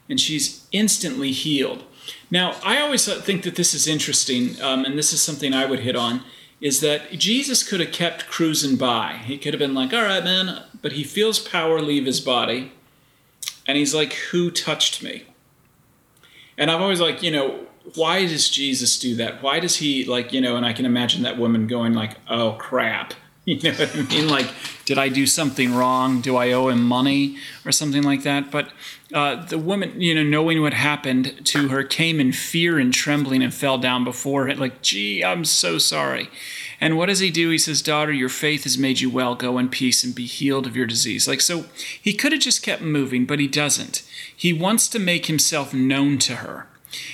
and 0.08 0.18
she's 0.18 0.66
instantly 0.72 1.30
healed. 1.30 1.84
Now, 2.32 2.56
I 2.64 2.80
always 2.80 3.06
think 3.22 3.44
that 3.44 3.54
this 3.54 3.74
is 3.74 3.86
interesting, 3.86 4.60
um, 4.60 4.84
and 4.84 4.98
this 4.98 5.12
is 5.12 5.22
something 5.22 5.54
I 5.54 5.66
would 5.66 5.80
hit 5.80 5.94
on, 5.94 6.24
is 6.60 6.80
that 6.80 7.12
Jesus 7.12 7.62
could 7.62 7.78
have 7.78 7.92
kept 7.92 8.26
cruising 8.26 8.74
by. 8.74 9.20
He 9.24 9.38
could 9.38 9.54
have 9.54 9.60
been 9.60 9.74
like, 9.74 9.94
all 9.94 10.02
right, 10.02 10.24
man, 10.24 10.64
but 10.82 10.94
he 10.94 11.04
feels 11.04 11.38
power 11.38 11.80
leave 11.80 12.06
his 12.06 12.20
body, 12.20 12.72
and 13.70 13.78
he's 13.78 13.94
like, 13.94 14.14
who 14.14 14.50
touched 14.50 15.00
me? 15.00 15.22
And 16.58 16.72
I'm 16.72 16.82
always 16.82 17.00
like, 17.00 17.22
you 17.22 17.30
know, 17.30 17.66
why 17.94 18.26
does 18.26 18.50
Jesus 18.50 18.98
do 18.98 19.14
that? 19.14 19.44
Why 19.44 19.60
does 19.60 19.76
he 19.76 20.04
like, 20.04 20.32
you 20.32 20.40
know, 20.40 20.56
and 20.56 20.66
I 20.66 20.72
can 20.72 20.84
imagine 20.84 21.22
that 21.22 21.38
woman 21.38 21.68
going 21.68 21.94
like, 21.94 22.16
oh 22.28 22.52
crap. 22.58 23.14
You 23.46 23.58
know 23.62 23.70
what 23.70 23.96
I 23.96 24.02
mean? 24.02 24.28
Like, 24.28 24.48
did 24.84 24.98
I 24.98 25.08
do 25.08 25.26
something 25.26 25.74
wrong? 25.74 26.20
Do 26.20 26.36
I 26.36 26.52
owe 26.52 26.68
him 26.68 26.82
money 26.82 27.38
or 27.64 27.72
something 27.72 28.02
like 28.02 28.22
that? 28.22 28.50
But 28.50 28.70
uh, 29.14 29.44
the 29.46 29.58
woman, 29.58 29.98
you 30.00 30.14
know, 30.14 30.22
knowing 30.22 30.60
what 30.60 30.74
happened 30.74 31.40
to 31.46 31.68
her, 31.68 31.82
came 31.82 32.20
in 32.20 32.32
fear 32.32 32.78
and 32.78 32.92
trembling 32.92 33.42
and 33.42 33.52
fell 33.52 33.78
down 33.78 34.04
before 34.04 34.46
it, 34.48 34.58
like, 34.58 34.82
gee, 34.82 35.24
I'm 35.24 35.46
so 35.46 35.78
sorry. 35.78 36.28
And 36.80 36.96
what 36.96 37.06
does 37.06 37.18
he 37.18 37.30
do? 37.30 37.50
He 37.50 37.58
says, 37.58 37.82
Daughter, 37.82 38.12
your 38.12 38.28
faith 38.28 38.64
has 38.64 38.78
made 38.78 39.00
you 39.00 39.10
well. 39.10 39.34
Go 39.34 39.58
in 39.58 39.68
peace 39.68 40.02
and 40.02 40.14
be 40.14 40.26
healed 40.26 40.66
of 40.66 40.76
your 40.76 40.86
disease. 40.86 41.28
Like, 41.28 41.40
so 41.40 41.66
he 42.00 42.14
could 42.14 42.32
have 42.32 42.40
just 42.40 42.62
kept 42.62 42.82
moving, 42.82 43.26
but 43.26 43.38
he 43.38 43.46
doesn't. 43.46 44.02
He 44.34 44.52
wants 44.52 44.88
to 44.88 44.98
make 44.98 45.26
himself 45.26 45.74
known 45.74 46.18
to 46.18 46.36
her. 46.36 46.66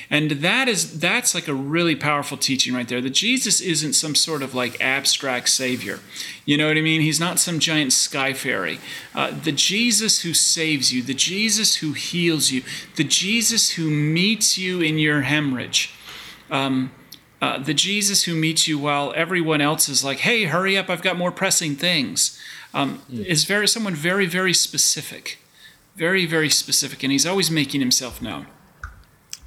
And 0.09 0.31
that 0.31 0.69
is 0.69 1.01
that's 1.01 1.35
like 1.35 1.49
a 1.49 1.55
really 1.55 1.97
powerful 1.97 2.39
teaching 2.39 2.75
right 2.75 2.89
there. 2.89 3.01
That 3.01 3.11
Jesus 3.11 3.61
isn't 3.61 3.93
some 3.93 4.15
sort 4.15 4.43
of 4.43 4.55
like 4.55 4.81
abstract 4.81 5.49
savior. 5.49 6.01
You 6.45 6.57
know 6.57 6.69
what 6.69 6.79
I 6.79 6.81
mean? 6.81 7.03
He's 7.03 7.21
not 7.21 7.39
some 7.39 7.59
giant 7.59 7.93
sky 7.93 8.33
fairy. 8.33 8.79
Uh, 9.15 9.33
the 9.33 9.53
Jesus 9.53 10.23
who 10.23 10.33
saves 10.33 10.95
you, 10.95 11.03
the 11.03 11.15
Jesus 11.15 11.77
who 11.77 11.93
heals 11.93 12.51
you, 12.51 12.63
the 12.95 13.05
Jesus 13.05 13.73
who 13.73 13.91
meets 13.91 14.57
you 14.57 14.81
in 14.81 14.99
your 14.99 15.23
hemorrhage. 15.23 15.93
Um, 16.51 16.93
uh, 17.41 17.59
the 17.59 17.75
Jesus 17.75 18.25
who 18.25 18.35
meets 18.35 18.67
you 18.67 18.79
while 18.79 19.13
everyone 19.15 19.61
else 19.61 19.89
is 19.89 20.05
like, 20.05 20.19
"Hey, 20.19 20.45
hurry 20.45 20.77
up! 20.77 20.89
I've 20.89 21.03
got 21.03 21.17
more 21.17 21.33
pressing 21.33 21.77
things," 21.77 22.39
um, 22.73 23.03
mm. 23.11 23.25
is 23.25 23.45
very 23.45 23.69
someone 23.69 23.95
very, 23.95 24.27
very 24.27 24.55
specific, 24.55 25.39
very, 25.95 26.27
very 26.27 26.49
specific, 26.49 27.03
and 27.03 27.13
he's 27.13 27.27
always 27.27 27.51
making 27.51 27.81
himself 27.81 28.23
known. 28.23 28.47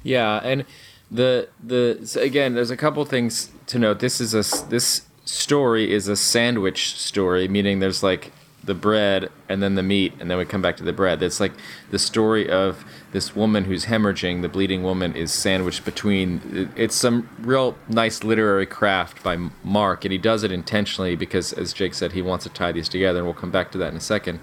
Yeah, 0.02 0.40
and 0.42 0.64
the 1.10 1.48
the 1.62 2.00
so 2.04 2.20
again, 2.20 2.54
there's 2.54 2.70
a 2.70 2.76
couple 2.76 3.04
things 3.04 3.50
to 3.66 3.78
note. 3.78 3.98
This 3.98 4.20
is 4.20 4.34
a 4.34 4.68
this 4.68 5.02
story 5.24 5.92
is 5.92 6.08
a 6.08 6.16
sandwich 6.16 6.96
story, 6.96 7.48
meaning 7.48 7.80
there's 7.80 8.02
like 8.02 8.32
the 8.62 8.74
bread 8.74 9.30
and 9.48 9.62
then 9.62 9.74
the 9.74 9.82
meat 9.82 10.12
and 10.20 10.30
then 10.30 10.36
we 10.38 10.44
come 10.44 10.62
back 10.62 10.76
to 10.76 10.84
the 10.84 10.92
bread. 10.92 11.22
It's 11.22 11.40
like 11.40 11.52
the 11.90 11.98
story 11.98 12.48
of 12.48 12.84
this 13.12 13.34
woman 13.34 13.64
who's 13.64 13.86
hemorrhaging, 13.86 14.42
the 14.42 14.48
bleeding 14.48 14.82
woman 14.82 15.16
is 15.16 15.32
sandwiched 15.32 15.84
between 15.84 16.70
it's 16.76 16.94
some 16.94 17.28
real 17.40 17.76
nice 17.88 18.22
literary 18.22 18.66
craft 18.66 19.22
by 19.22 19.36
Mark 19.64 20.04
and 20.04 20.12
he 20.12 20.18
does 20.18 20.44
it 20.44 20.52
intentionally 20.52 21.16
because 21.16 21.52
as 21.54 21.72
Jake 21.72 21.94
said 21.94 22.12
he 22.12 22.22
wants 22.22 22.44
to 22.44 22.50
tie 22.50 22.72
these 22.72 22.88
together 22.88 23.20
and 23.20 23.26
we'll 23.26 23.34
come 23.34 23.50
back 23.50 23.70
to 23.72 23.78
that 23.78 23.88
in 23.88 23.96
a 23.96 24.00
second. 24.00 24.40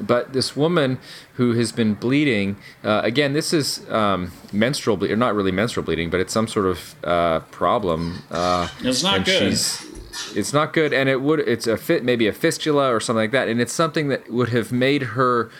But 0.00 0.32
this 0.32 0.56
woman 0.56 0.98
who 1.34 1.52
has 1.52 1.72
been 1.72 1.94
bleeding 1.94 2.56
uh, 2.84 3.00
again 3.02 3.32
this 3.32 3.52
is 3.52 3.88
um, 3.90 4.30
menstrual 4.52 4.96
bleeding 4.96 5.14
or 5.14 5.18
not 5.18 5.34
really 5.34 5.52
menstrual 5.52 5.84
bleeding 5.84 6.10
but 6.10 6.20
it's 6.20 6.32
some 6.32 6.46
sort 6.46 6.66
of 6.66 6.94
uh, 7.04 7.40
problem 7.50 8.22
uh, 8.30 8.68
it's 8.80 9.02
not 9.02 9.24
good 9.24 9.58
it's 10.34 10.52
not 10.52 10.72
good 10.72 10.92
and 10.92 11.08
it 11.08 11.20
would 11.20 11.40
it's 11.40 11.66
a 11.66 11.76
fit 11.76 12.04
maybe 12.04 12.26
a 12.26 12.32
fistula 12.32 12.94
or 12.94 13.00
something 13.00 13.22
like 13.22 13.30
that 13.30 13.48
and 13.48 13.60
it's 13.60 13.72
something 13.72 14.08
that 14.08 14.30
would 14.30 14.50
have 14.50 14.70
made 14.70 15.02
her 15.02 15.50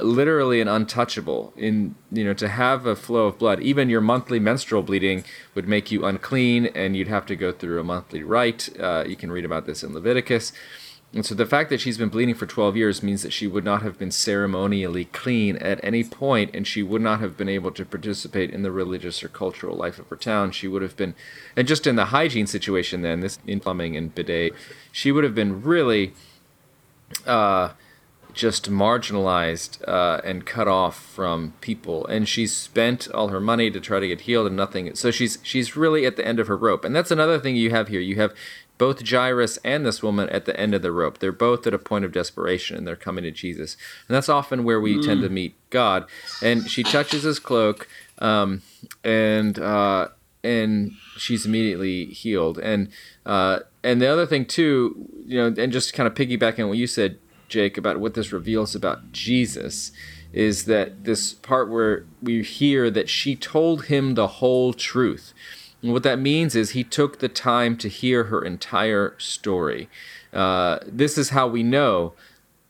literally 0.00 0.60
an 0.60 0.68
untouchable. 0.68 1.52
In 1.56 1.94
you 2.10 2.24
know, 2.24 2.34
to 2.34 2.48
have 2.48 2.86
a 2.86 2.96
flow 2.96 3.26
of 3.26 3.38
blood, 3.38 3.60
even 3.60 3.88
your 3.88 4.00
monthly 4.00 4.38
menstrual 4.38 4.82
bleeding 4.82 5.24
would 5.54 5.68
make 5.68 5.90
you 5.90 6.04
unclean, 6.04 6.66
and 6.66 6.96
you'd 6.96 7.08
have 7.08 7.26
to 7.26 7.36
go 7.36 7.52
through 7.52 7.80
a 7.80 7.84
monthly 7.84 8.22
rite. 8.22 8.68
Uh, 8.78 9.04
you 9.06 9.16
can 9.16 9.32
read 9.32 9.44
about 9.44 9.66
this 9.66 9.82
in 9.82 9.92
Leviticus. 9.92 10.52
And 11.14 11.24
so 11.24 11.34
the 11.34 11.46
fact 11.46 11.70
that 11.70 11.80
she's 11.80 11.96
been 11.96 12.10
bleeding 12.10 12.34
for 12.34 12.44
12 12.44 12.76
years 12.76 13.02
means 13.02 13.22
that 13.22 13.32
she 13.32 13.46
would 13.46 13.64
not 13.64 13.80
have 13.82 13.98
been 13.98 14.10
ceremonially 14.10 15.06
clean 15.06 15.56
at 15.56 15.80
any 15.82 16.04
point, 16.04 16.50
and 16.52 16.66
she 16.66 16.82
would 16.82 17.00
not 17.00 17.20
have 17.20 17.34
been 17.34 17.48
able 17.48 17.70
to 17.70 17.84
participate 17.86 18.50
in 18.50 18.62
the 18.62 18.70
religious 18.70 19.24
or 19.24 19.28
cultural 19.28 19.74
life 19.74 19.98
of 19.98 20.08
her 20.08 20.16
town. 20.16 20.50
She 20.50 20.68
would 20.68 20.82
have 20.82 20.96
been, 20.96 21.14
and 21.56 21.66
just 21.66 21.86
in 21.86 21.96
the 21.96 22.06
hygiene 22.06 22.46
situation, 22.46 23.00
then, 23.00 23.20
this 23.20 23.38
in 23.46 23.60
plumbing 23.60 23.96
and 23.96 24.14
bidet, 24.14 24.52
she 24.92 25.10
would 25.10 25.24
have 25.24 25.34
been 25.34 25.62
really 25.62 26.12
uh, 27.26 27.70
just 28.34 28.70
marginalized 28.70 29.82
uh, 29.88 30.20
and 30.24 30.44
cut 30.44 30.68
off 30.68 31.02
from 31.02 31.54
people. 31.62 32.06
And 32.06 32.28
she's 32.28 32.54
spent 32.54 33.08
all 33.12 33.28
her 33.28 33.40
money 33.40 33.70
to 33.70 33.80
try 33.80 33.98
to 33.98 34.08
get 34.08 34.22
healed, 34.22 34.46
and 34.46 34.56
nothing. 34.56 34.94
So 34.94 35.10
she's 35.10 35.38
she's 35.42 35.74
really 35.74 36.04
at 36.04 36.16
the 36.16 36.26
end 36.26 36.38
of 36.38 36.48
her 36.48 36.56
rope. 36.56 36.84
And 36.84 36.94
that's 36.94 37.10
another 37.10 37.38
thing 37.38 37.56
you 37.56 37.70
have 37.70 37.88
here. 37.88 38.00
You 38.00 38.16
have 38.16 38.34
both 38.78 39.06
Jairus 39.06 39.58
and 39.64 39.84
this 39.84 40.02
woman 40.02 40.28
at 40.30 40.44
the 40.44 40.58
end 40.58 40.74
of 40.74 40.82
the 40.82 40.92
rope. 40.92 41.18
They're 41.18 41.32
both 41.32 41.66
at 41.66 41.74
a 41.74 41.78
point 41.78 42.04
of 42.04 42.12
desperation 42.12 42.76
and 42.76 42.86
they're 42.86 42.96
coming 42.96 43.24
to 43.24 43.30
Jesus. 43.30 43.76
And 44.08 44.14
that's 44.14 44.28
often 44.28 44.64
where 44.64 44.80
we 44.80 44.96
mm. 44.96 45.04
tend 45.04 45.22
to 45.22 45.28
mm. 45.28 45.32
meet 45.32 45.70
God. 45.70 46.06
And 46.42 46.70
she 46.70 46.82
touches 46.82 47.24
his 47.24 47.38
cloak 47.38 47.88
um, 48.18 48.62
and 49.04 49.58
uh, 49.58 50.08
and 50.44 50.92
she's 51.16 51.44
immediately 51.44 52.06
healed. 52.06 52.58
And 52.58 52.88
uh, 53.26 53.60
and 53.82 54.00
the 54.00 54.06
other 54.06 54.26
thing 54.26 54.46
too, 54.46 55.08
you 55.26 55.38
know, 55.38 55.62
and 55.62 55.72
just 55.72 55.92
kind 55.92 56.06
of 56.06 56.14
piggybacking 56.14 56.60
on 56.60 56.68
what 56.68 56.78
you 56.78 56.86
said, 56.86 57.18
Jake, 57.48 57.76
about 57.76 57.98
what 57.98 58.14
this 58.14 58.32
reveals 58.32 58.74
about 58.74 59.12
Jesus 59.12 59.92
is 60.32 60.66
that 60.66 61.04
this 61.04 61.32
part 61.32 61.70
where 61.70 62.04
we 62.22 62.42
hear 62.42 62.90
that 62.90 63.08
she 63.08 63.34
told 63.34 63.86
him 63.86 64.14
the 64.14 64.26
whole 64.26 64.72
truth. 64.72 65.32
And 65.82 65.92
what 65.92 66.02
that 66.02 66.18
means 66.18 66.56
is 66.56 66.70
he 66.70 66.84
took 66.84 67.18
the 67.18 67.28
time 67.28 67.76
to 67.78 67.88
hear 67.88 68.24
her 68.24 68.44
entire 68.44 69.14
story. 69.18 69.88
Uh, 70.32 70.78
this 70.86 71.16
is 71.16 71.30
how 71.30 71.46
we 71.46 71.62
know 71.62 72.14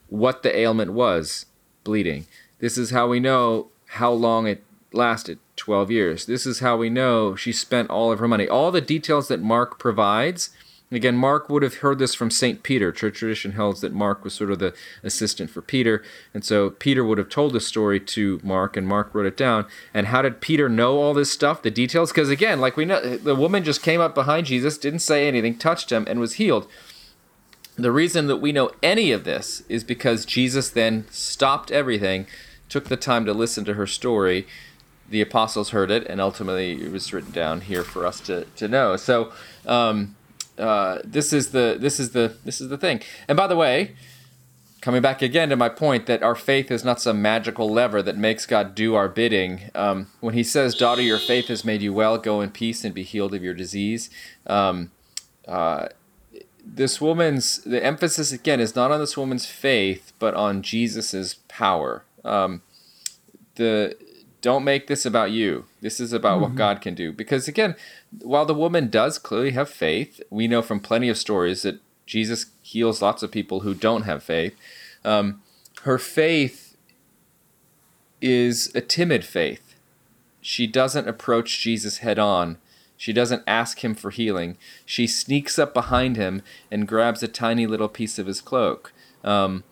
what 0.09 0.43
the 0.43 0.57
ailment 0.57 0.93
was 0.93 1.47
bleeding. 1.85 2.27
This 2.59 2.77
is 2.77 2.91
how 2.91 3.09
we 3.09 3.21
know 3.21 3.69
how 3.87 4.13
long 4.13 4.47
it 4.47 4.63
lasted 4.93 5.39
12 5.57 5.91
years. 5.91 6.27
This 6.27 6.47
is 6.47 6.61
how 6.61 6.77
we 6.77 6.91
know 6.91 7.35
she 7.35 7.53
spent 7.53 7.91
all 7.91 8.13
of 8.13 8.19
her 8.19 8.29
money. 8.29 8.49
All 8.49 8.71
the 8.71 8.81
details 8.81 9.29
that 9.29 9.41
Mark 9.41 9.79
provides 9.79 10.51
Again, 10.91 11.17
Mark 11.17 11.51
would 11.51 11.63
have 11.63 11.77
heard 11.77 11.99
this 11.99 12.15
from 12.15 12.31
St. 12.31 12.63
Peter. 12.63 12.91
Church 12.91 13.19
tradition 13.19 13.53
holds 13.53 13.83
that 13.83 13.93
Mark 13.93 14.25
was 14.25 14.33
sort 14.33 14.51
of 14.51 14.59
the 14.59 14.75
assistant 15.03 15.51
for 15.51 15.61
Peter. 15.61 16.03
And 16.33 16.43
so 16.43 16.71
Peter 16.71 17.05
would 17.05 17.19
have 17.19 17.29
told 17.29 17.53
this 17.53 17.67
story 17.67 18.01
to 18.01 18.41
Mark, 18.43 18.75
and 18.75 18.87
Mark 18.87 19.15
wrote 19.15 19.27
it 19.27 19.37
down. 19.37 19.67
And 19.93 20.07
how 20.07 20.23
did 20.23 20.41
Peter 20.41 20.67
know 20.67 20.97
all 20.97 21.13
this 21.13 21.31
stuff, 21.31 21.61
the 21.61 21.71
details? 21.71 22.11
Because 22.11 22.31
again, 22.31 22.59
like 22.59 22.79
we 22.79 22.87
know, 22.87 23.19
the 23.19 23.35
woman 23.35 23.65
just 23.65 23.83
came 23.83 24.01
up 24.01 24.15
behind 24.15 24.47
Jesus, 24.47 24.79
didn't 24.79 25.01
say 25.01 25.29
anything, 25.29 25.59
touched 25.59 25.93
him, 25.93 26.07
and 26.09 26.21
was 26.21 26.35
healed. 26.35 26.67
The 27.77 27.93
reason 27.93 28.27
that 28.27 28.39
we 28.39 28.51
know 28.51 28.71
any 28.83 29.13
of 29.13 29.25
this 29.25 29.63
is 29.69 29.85
because 29.85 30.25
Jesus 30.25 30.71
then 30.71 31.05
stopped 31.11 31.71
everything, 31.71 32.27
took 32.71 32.87
the 32.87 32.97
time 32.97 33.27
to 33.27 33.35
listen 33.35 33.65
to 33.67 33.75
her 33.75 33.87
story. 33.87 34.47
The 35.09 35.21
apostles 35.21 35.71
heard 35.71 35.91
it, 35.91 36.07
and 36.07 36.21
ultimately 36.21 36.83
it 36.83 36.91
was 36.91 37.13
written 37.13 37.31
down 37.31 37.61
here 37.61 37.85
for 37.85 38.07
us 38.07 38.21
to, 38.23 38.47
to 38.57 38.69
know. 38.69 38.97
So, 38.97 39.33
um, 39.67 40.17
uh, 40.59 40.99
this 41.05 41.33
is 41.33 41.51
the 41.51 41.77
this 41.79 42.01
is 42.01 42.11
the 42.11 42.37
this 42.45 42.61
is 42.61 42.69
the 42.69 42.79
thing. 42.79 43.01
And 43.29 43.37
by 43.37 43.47
the 43.47 43.57
way, 43.57 43.95
coming 44.81 45.03
back 45.03 45.23
again 45.23 45.49
to 45.51 45.57
my 45.57 45.69
point 45.69 46.07
that 46.07 46.23
our 46.23 46.35
faith 46.35 46.71
is 46.71 46.85
not 46.85 47.01
some 47.01 47.23
magical 47.23 47.71
lever 47.71 48.03
that 48.03 48.17
makes 48.17 48.47
God 48.47 48.75
do 48.75 48.95
our 48.95 49.09
bidding. 49.09 49.71
Um, 49.75 50.09
when 50.21 50.35
He 50.35 50.43
says, 50.43 50.75
"Daughter, 50.75 51.03
your 51.03 51.19
faith 51.19 51.49
has 51.49 51.65
made 51.65 51.83
you 51.83 51.93
well. 51.93 52.19
Go 52.19 52.41
in 52.41 52.51
peace 52.51 52.85
and 52.85 52.95
be 52.95 53.03
healed 53.03 53.35
of 53.35 53.43
your 53.43 53.55
disease." 53.55 54.11
Um, 54.47 54.91
uh, 55.47 55.89
this 56.65 57.01
woman's 57.01 57.59
the 57.59 57.83
emphasis 57.83 58.33
again 58.33 58.61
is 58.61 58.77
not 58.77 58.91
on 58.91 59.01
this 59.01 59.17
woman's 59.17 59.47
faith, 59.47 60.13
but 60.19 60.35
on 60.35 60.63
Jesus's 60.63 61.35
power. 61.49 62.05
Um, 62.25 62.63
the 63.55 63.97
don't 64.41 64.65
make 64.65 64.87
this 64.87 65.05
about 65.05 65.31
you. 65.31 65.67
This 65.81 66.01
is 66.01 66.13
about 66.13 66.35
mm-hmm. 66.35 66.43
what 66.43 66.55
God 66.55 66.81
can 66.81 66.95
do. 66.95 67.13
Because 67.13 67.49
again, 67.49 67.75
while 68.21 68.47
the 68.47 68.55
woman 68.55 68.89
does 68.89 69.19
clearly 69.19 69.53
have 69.53 69.69
faith, 69.69 70.21
we 70.31 70.49
know 70.49 70.63
from 70.63 70.81
plenty 70.81 71.09
of 71.09 71.19
stories 71.19 71.63
that 71.63 71.81
Jesus 72.07 72.47
heals 72.63 73.03
lots 73.03 73.23
of 73.23 73.31
people 73.31 73.61
who 73.61 73.75
don't 73.75 74.03
have 74.03 74.23
faith. 74.23 74.57
Um, 75.05 75.43
her 75.83 75.99
faith 75.99 76.77
is 78.21 78.75
a 78.75 78.81
timid 78.81 79.25
faith. 79.25 79.75
She 80.41 80.67
doesn't 80.67 81.09
approach 81.09 81.61
Jesus 81.61 81.99
head 81.99 82.19
on. 82.19 82.59
She 82.97 83.13
doesn't 83.13 83.45
ask 83.47 83.85
him 83.85 83.95
for 83.95 84.11
healing. 84.11 84.57
She 84.85 85.07
sneaks 85.07 85.59
up 85.59 85.73
behind 85.73 86.17
him 86.17 86.43
and 86.71 86.89
grabs 86.89 87.23
a 87.23 87.29
tiny 87.29 87.67
little 87.67 87.89
piece 87.89 88.19
of 88.19 88.27
his 88.27 88.41
cloak. 88.41 88.93
Um, 89.23 89.63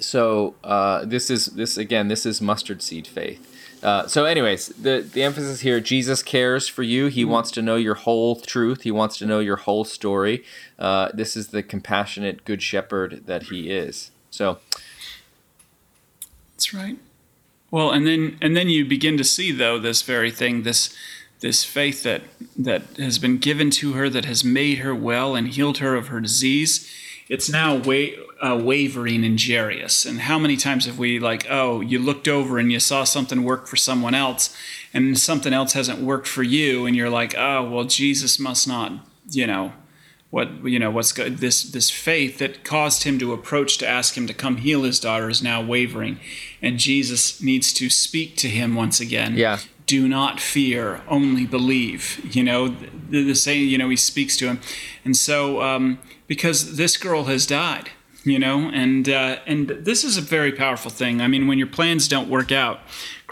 so 0.00 0.54
uh, 0.64 1.04
this 1.04 1.30
is 1.30 1.46
this 1.46 1.76
again. 1.76 2.08
This 2.08 2.24
is 2.26 2.40
mustard 2.40 2.82
seed 2.82 3.06
faith. 3.06 3.53
Uh, 3.84 4.06
so, 4.06 4.24
anyways, 4.24 4.68
the 4.68 5.06
the 5.12 5.22
emphasis 5.22 5.60
here: 5.60 5.78
Jesus 5.78 6.22
cares 6.22 6.66
for 6.66 6.82
you. 6.82 7.06
He 7.06 7.22
mm-hmm. 7.22 7.32
wants 7.32 7.50
to 7.52 7.62
know 7.62 7.76
your 7.76 7.94
whole 7.94 8.36
truth. 8.36 8.82
He 8.82 8.90
wants 8.90 9.18
to 9.18 9.26
know 9.26 9.40
your 9.40 9.56
whole 9.56 9.84
story. 9.84 10.42
Uh, 10.78 11.10
this 11.12 11.36
is 11.36 11.48
the 11.48 11.62
compassionate 11.62 12.44
good 12.46 12.62
shepherd 12.62 13.26
that 13.26 13.44
he 13.44 13.70
is. 13.70 14.10
So, 14.30 14.58
that's 16.56 16.72
right. 16.72 16.96
Well, 17.70 17.90
and 17.90 18.06
then 18.06 18.38
and 18.40 18.56
then 18.56 18.70
you 18.70 18.86
begin 18.86 19.18
to 19.18 19.24
see 19.24 19.52
though 19.52 19.78
this 19.78 20.00
very 20.02 20.30
thing 20.30 20.62
this 20.62 20.96
this 21.40 21.62
faith 21.62 22.04
that 22.04 22.22
that 22.56 22.82
has 22.96 23.18
been 23.18 23.36
given 23.36 23.68
to 23.70 23.92
her 23.92 24.08
that 24.08 24.24
has 24.24 24.42
made 24.42 24.78
her 24.78 24.94
well 24.94 25.34
and 25.36 25.48
healed 25.48 25.78
her 25.78 25.94
of 25.94 26.08
her 26.08 26.20
disease. 26.20 26.90
It's 27.28 27.48
now 27.48 27.76
uh, 27.76 28.60
wavering 28.62 29.24
in 29.24 29.38
Jairus. 29.38 30.04
And 30.04 30.20
how 30.20 30.38
many 30.38 30.56
times 30.56 30.84
have 30.86 30.98
we, 30.98 31.18
like, 31.18 31.46
oh, 31.48 31.80
you 31.80 31.98
looked 31.98 32.28
over 32.28 32.58
and 32.58 32.70
you 32.70 32.80
saw 32.80 33.04
something 33.04 33.44
work 33.44 33.66
for 33.66 33.76
someone 33.76 34.14
else, 34.14 34.54
and 34.92 35.18
something 35.18 35.52
else 35.52 35.72
hasn't 35.72 36.00
worked 36.00 36.28
for 36.28 36.42
you, 36.42 36.86
and 36.86 36.94
you're 36.94 37.10
like, 37.10 37.34
oh, 37.36 37.68
well, 37.68 37.84
Jesus 37.84 38.38
must 38.38 38.68
not, 38.68 38.92
you 39.30 39.46
know, 39.46 39.72
what 40.34 40.64
you 40.64 40.80
know 40.80 40.90
what's 40.90 41.12
good 41.12 41.38
this 41.38 41.62
this 41.62 41.90
faith 41.90 42.38
that 42.38 42.64
caused 42.64 43.04
him 43.04 43.20
to 43.20 43.32
approach 43.32 43.78
to 43.78 43.86
ask 43.86 44.16
him 44.16 44.26
to 44.26 44.34
come 44.34 44.56
heal 44.56 44.82
his 44.82 44.98
daughter 44.98 45.30
is 45.30 45.40
now 45.40 45.62
wavering 45.62 46.18
and 46.60 46.80
jesus 46.80 47.40
needs 47.40 47.72
to 47.72 47.88
speak 47.88 48.36
to 48.36 48.48
him 48.48 48.74
once 48.74 48.98
again 48.98 49.36
yeah 49.36 49.60
do 49.86 50.08
not 50.08 50.40
fear 50.40 51.02
only 51.08 51.46
believe 51.46 52.20
you 52.34 52.42
know? 52.42 52.68
The, 52.68 53.24
the 53.24 53.34
saying 53.34 53.68
you 53.68 53.78
know 53.78 53.88
he 53.88 53.96
speaks 53.96 54.36
to 54.38 54.46
him. 54.46 54.60
And 55.04 55.16
so 55.16 55.62
um, 55.62 55.98
because 56.26 56.76
this 56.76 56.96
girl 56.96 57.24
has 57.24 57.46
died 57.46 57.90
you 58.26 58.38
know? 58.38 58.70
And 58.72 59.08
uh, 59.08 59.36
and 59.46 59.68
this 59.68 60.02
is 60.02 60.16
a 60.16 60.22
very 60.22 60.52
powerful 60.52 60.90
thing. 60.90 61.20
I 61.20 61.28
mean 61.28 61.46
when 61.46 61.58
your 61.58 61.66
plans 61.66 62.08
don't 62.08 62.28
work 62.28 62.50
out 62.50 62.80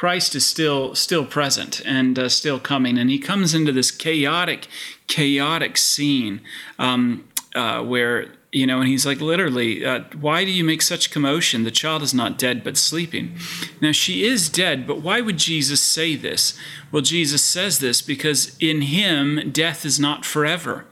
christ 0.02 0.34
is 0.34 0.44
still 0.44 0.96
still 0.96 1.24
present 1.24 1.80
and 1.86 2.18
uh, 2.18 2.28
still 2.28 2.58
coming. 2.58 2.98
And 2.98 3.08
he 3.08 3.20
comes 3.20 3.54
into 3.54 3.70
this 3.70 3.92
chaotic 3.92 4.66
chaotic 5.06 5.76
scene 5.76 6.40
um, 6.76 7.28
uh, 7.54 7.82
where 7.82 8.28
you 8.50 8.66
know 8.66 8.80
and 8.80 8.88
he's 8.88 9.06
like 9.06 9.20
literally 9.20 9.84
uh, 9.84 10.00
why 10.18 10.44
do 10.44 10.50
you 10.50 10.64
make 10.64 10.82
such 10.82 11.10
commotion? 11.10 11.64
The 11.64 11.70
child 11.70 12.02
is 12.02 12.14
not 12.14 12.38
dead 12.38 12.62
but 12.62 12.76
sleeping. 12.76 13.36
Now 13.80 13.92
she 13.92 14.24
is 14.24 14.48
dead 14.48 14.86
but 14.86 15.00
why 15.00 15.20
would 15.20 15.38
jesus 15.38 15.82
say 15.82 16.16
this? 16.16 16.58
Well 16.90 17.02
jesus 17.02 17.42
says 17.42 17.78
this 17.78 18.02
because 18.02 18.56
in 18.58 18.82
him 18.82 19.50
death 19.50 19.84
is 19.84 19.98
not 19.98 20.24
forever. 20.24 20.84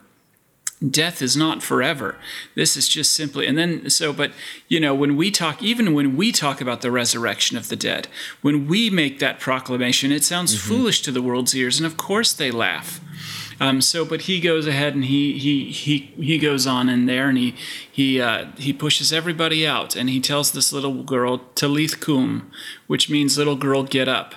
Death 0.88 1.20
is 1.20 1.36
not 1.36 1.62
forever. 1.62 2.16
This 2.54 2.74
is 2.74 2.88
just 2.88 3.12
simply 3.12 3.46
and 3.46 3.58
then 3.58 3.90
so 3.90 4.12
but 4.12 4.32
you 4.68 4.80
know 4.80 4.94
when 4.94 5.16
we 5.16 5.30
talk 5.30 5.62
even 5.62 5.92
when 5.92 6.16
we 6.16 6.32
talk 6.32 6.62
about 6.62 6.80
the 6.80 6.90
resurrection 6.90 7.58
of 7.58 7.68
the 7.68 7.76
dead 7.76 8.08
when 8.40 8.66
we 8.66 8.88
make 8.88 9.18
that 9.18 9.40
proclamation 9.40 10.10
it 10.10 10.24
sounds 10.24 10.54
mm-hmm. 10.56 10.68
foolish 10.68 11.02
to 11.02 11.12
the 11.12 11.22
world's 11.22 11.54
ears 11.54 11.78
and 11.78 11.86
of 11.86 11.98
course 11.98 12.32
they 12.32 12.50
laugh 12.50 13.00
um, 13.60 13.80
so 13.80 14.04
but 14.04 14.22
he 14.22 14.40
goes 14.40 14.66
ahead 14.66 14.94
and 14.94 15.04
he 15.04 15.38
he 15.38 15.70
he 15.70 15.98
he 16.16 16.38
goes 16.38 16.66
on 16.66 16.88
in 16.88 17.06
there 17.06 17.28
and 17.28 17.38
he 17.38 17.54
he 17.90 18.20
uh, 18.20 18.46
he 18.56 18.72
pushes 18.72 19.12
everybody 19.12 19.66
out 19.66 19.94
and 19.94 20.10
he 20.10 20.20
tells 20.20 20.50
this 20.50 20.72
little 20.72 21.02
girl 21.02 21.38
Talitha 21.54 21.98
cum 21.98 22.50
which 22.86 23.08
means 23.08 23.38
little 23.38 23.56
girl 23.56 23.84
get 23.84 24.08
up 24.08 24.34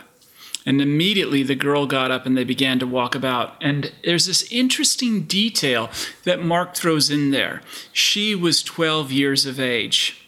and 0.66 0.82
immediately 0.82 1.44
the 1.44 1.56
girl 1.56 1.86
got 1.86 2.12
up 2.12 2.26
and 2.26 2.38
they 2.38 2.44
began 2.44 2.80
to 2.80 2.88
walk 2.88 3.16
about. 3.16 3.56
And 3.62 3.92
there's 4.04 4.26
this 4.26 4.50
interesting 4.52 5.24
detail 5.24 5.90
that 6.24 6.42
Mark 6.42 6.76
throws 6.76 7.10
in 7.10 7.32
there. 7.32 7.62
She 7.92 8.36
was 8.36 8.64
12 8.64 9.12
years 9.12 9.46
of 9.46 9.60
age. 9.60 10.23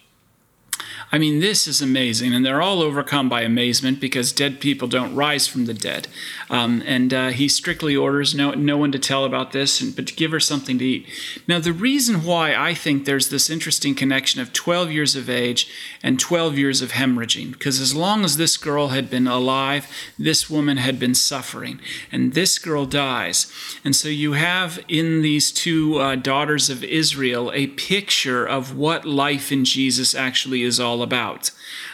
I 1.12 1.18
mean, 1.18 1.38
this 1.38 1.68
is 1.68 1.80
amazing, 1.80 2.34
and 2.34 2.44
they're 2.44 2.60
all 2.60 2.82
overcome 2.82 3.28
by 3.28 3.42
amazement 3.42 4.00
because 4.00 4.32
dead 4.32 4.60
people 4.60 4.88
don't 4.88 5.14
rise 5.14 5.46
from 5.46 5.66
the 5.66 5.74
dead. 5.74 6.08
Um, 6.50 6.82
and 6.84 7.14
uh, 7.14 7.28
he 7.28 7.48
strictly 7.48 7.94
orders 7.94 8.34
no 8.34 8.52
no 8.52 8.76
one 8.76 8.90
to 8.90 8.98
tell 8.98 9.24
about 9.24 9.52
this, 9.52 9.80
and, 9.80 9.94
but 9.94 10.08
to 10.08 10.14
give 10.14 10.32
her 10.32 10.40
something 10.40 10.78
to 10.78 10.84
eat. 10.84 11.08
Now, 11.46 11.60
the 11.60 11.72
reason 11.72 12.24
why 12.24 12.54
I 12.54 12.74
think 12.74 13.04
there's 13.04 13.28
this 13.28 13.48
interesting 13.48 13.94
connection 13.94 14.40
of 14.40 14.52
12 14.52 14.90
years 14.90 15.14
of 15.14 15.30
age 15.30 15.68
and 16.02 16.18
12 16.18 16.58
years 16.58 16.82
of 16.82 16.92
hemorrhaging, 16.92 17.52
because 17.52 17.80
as 17.80 17.94
long 17.94 18.24
as 18.24 18.36
this 18.36 18.56
girl 18.56 18.88
had 18.88 19.08
been 19.08 19.28
alive, 19.28 19.86
this 20.18 20.50
woman 20.50 20.76
had 20.76 20.98
been 20.98 21.14
suffering, 21.14 21.80
and 22.10 22.34
this 22.34 22.58
girl 22.58 22.84
dies, 22.84 23.52
and 23.84 23.94
so 23.94 24.08
you 24.08 24.32
have 24.32 24.80
in 24.88 25.22
these 25.22 25.52
two 25.52 25.98
uh, 25.98 26.16
daughters 26.16 26.68
of 26.68 26.82
Israel 26.82 27.52
a 27.54 27.68
picture 27.68 28.44
of 28.44 28.76
what 28.76 29.04
life 29.04 29.52
in 29.52 29.64
Jesus 29.64 30.14
actually 30.14 30.62
is 30.62 30.80
all 30.80 30.95
about. 31.02 31.50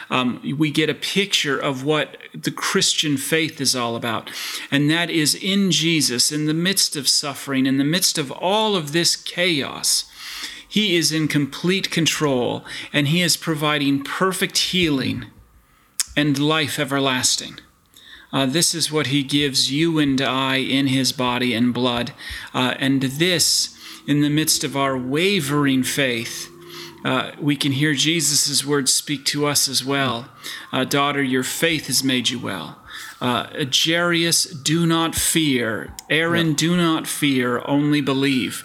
Um, 0.09 0.41
we 0.57 0.71
get 0.71 0.89
a 0.89 0.93
picture 0.93 1.57
of 1.57 1.83
what 1.83 2.17
the 2.33 2.51
Christian 2.51 3.17
faith 3.17 3.59
is 3.59 3.75
all 3.75 3.95
about. 3.95 4.29
And 4.69 4.89
that 4.89 5.09
is 5.09 5.35
in 5.35 5.71
Jesus, 5.71 6.31
in 6.31 6.45
the 6.45 6.53
midst 6.53 6.95
of 6.95 7.07
suffering, 7.07 7.65
in 7.65 7.77
the 7.77 7.83
midst 7.83 8.17
of 8.17 8.31
all 8.31 8.75
of 8.75 8.91
this 8.91 9.15
chaos. 9.15 10.05
He 10.67 10.95
is 10.95 11.11
in 11.11 11.27
complete 11.27 11.91
control 11.91 12.65
and 12.91 13.07
He 13.07 13.21
is 13.21 13.37
providing 13.37 14.03
perfect 14.03 14.57
healing 14.57 15.25
and 16.17 16.39
life 16.39 16.79
everlasting. 16.79 17.59
Uh, 18.31 18.47
this 18.47 18.73
is 18.73 18.91
what 18.91 19.07
He 19.07 19.21
gives 19.21 19.71
you 19.71 19.99
and 19.99 20.19
I 20.19 20.55
in 20.55 20.87
His 20.87 21.11
body 21.11 21.53
and 21.53 21.73
blood. 21.73 22.13
Uh, 22.55 22.73
and 22.79 23.03
this, 23.03 23.77
in 24.07 24.21
the 24.21 24.29
midst 24.31 24.63
of 24.63 24.75
our 24.75 24.97
wavering 24.97 25.83
faith, 25.83 26.49
uh, 27.03 27.31
we 27.39 27.55
can 27.55 27.73
hear 27.73 27.93
Jesus' 27.93 28.65
words 28.65 28.93
speak 28.93 29.25
to 29.25 29.45
us 29.45 29.67
as 29.67 29.83
well. 29.83 30.27
Uh, 30.71 30.83
Daughter, 30.85 31.21
your 31.21 31.43
faith 31.43 31.87
has 31.87 32.03
made 32.03 32.29
you 32.29 32.39
well. 32.39 32.79
Uh, 33.19 33.65
Jairus, 33.71 34.43
do 34.43 34.85
not 34.85 35.15
fear. 35.15 35.93
Aaron, 36.09 36.53
do 36.53 36.77
not 36.77 37.07
fear, 37.07 37.61
only 37.65 38.01
believe. 38.01 38.63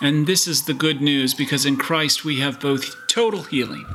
And 0.00 0.26
this 0.26 0.46
is 0.46 0.64
the 0.64 0.74
good 0.74 1.00
news 1.00 1.34
because 1.34 1.64
in 1.64 1.76
Christ 1.76 2.24
we 2.24 2.40
have 2.40 2.58
both 2.58 3.06
total 3.06 3.42
healing, 3.42 3.86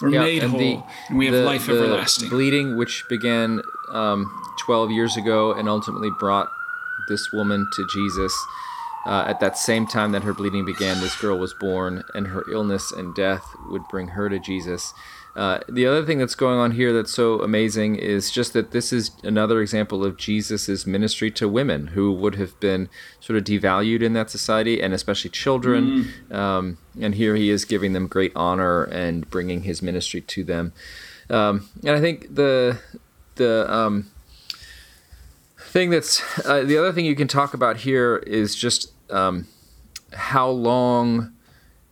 we're 0.00 0.10
yep, 0.10 0.22
made 0.22 0.42
and 0.42 0.50
whole, 0.52 0.60
the, 0.60 0.82
and 1.08 1.18
we 1.18 1.26
have 1.26 1.34
the, 1.34 1.42
life 1.42 1.66
the 1.66 1.72
everlasting. 1.72 2.28
Bleeding, 2.28 2.76
which 2.76 3.04
began 3.08 3.60
um, 3.90 4.30
12 4.60 4.90
years 4.92 5.16
ago 5.16 5.52
and 5.52 5.68
ultimately 5.68 6.10
brought 6.18 6.48
this 7.08 7.32
woman 7.32 7.66
to 7.74 7.86
Jesus 7.92 8.32
uh, 9.08 9.24
at 9.26 9.40
that 9.40 9.56
same 9.56 9.86
time 9.86 10.12
that 10.12 10.22
her 10.22 10.34
bleeding 10.34 10.66
began, 10.66 11.00
this 11.00 11.18
girl 11.18 11.38
was 11.38 11.54
born, 11.54 12.04
and 12.14 12.26
her 12.26 12.44
illness 12.52 12.92
and 12.92 13.14
death 13.14 13.42
would 13.70 13.88
bring 13.88 14.08
her 14.08 14.28
to 14.28 14.38
Jesus. 14.38 14.92
Uh, 15.34 15.60
the 15.66 15.86
other 15.86 16.04
thing 16.04 16.18
that's 16.18 16.34
going 16.34 16.58
on 16.58 16.72
here 16.72 16.92
that's 16.92 17.12
so 17.12 17.40
amazing 17.40 17.96
is 17.96 18.30
just 18.30 18.52
that 18.52 18.72
this 18.72 18.92
is 18.92 19.12
another 19.22 19.62
example 19.62 20.04
of 20.04 20.18
Jesus' 20.18 20.86
ministry 20.86 21.30
to 21.30 21.48
women 21.48 21.88
who 21.88 22.12
would 22.12 22.34
have 22.34 22.58
been 22.60 22.90
sort 23.18 23.38
of 23.38 23.44
devalued 23.44 24.02
in 24.02 24.12
that 24.12 24.28
society, 24.28 24.82
and 24.82 24.92
especially 24.92 25.30
children. 25.30 26.12
Mm. 26.28 26.34
Um, 26.34 26.78
and 27.00 27.14
here 27.14 27.34
he 27.34 27.48
is 27.48 27.64
giving 27.64 27.94
them 27.94 28.08
great 28.08 28.32
honor 28.36 28.84
and 28.84 29.28
bringing 29.30 29.62
his 29.62 29.80
ministry 29.80 30.20
to 30.20 30.44
them. 30.44 30.74
Um, 31.30 31.68
and 31.82 31.96
I 31.96 32.00
think 32.00 32.34
the 32.34 32.78
the 33.36 33.72
um, 33.72 34.10
thing 35.58 35.88
that's 35.88 36.20
uh, 36.44 36.62
the 36.64 36.76
other 36.76 36.92
thing 36.92 37.06
you 37.06 37.16
can 37.16 37.28
talk 37.28 37.54
about 37.54 37.78
here 37.78 38.16
is 38.26 38.54
just 38.54 38.92
um, 39.10 39.46
how 40.12 40.48
long 40.48 41.32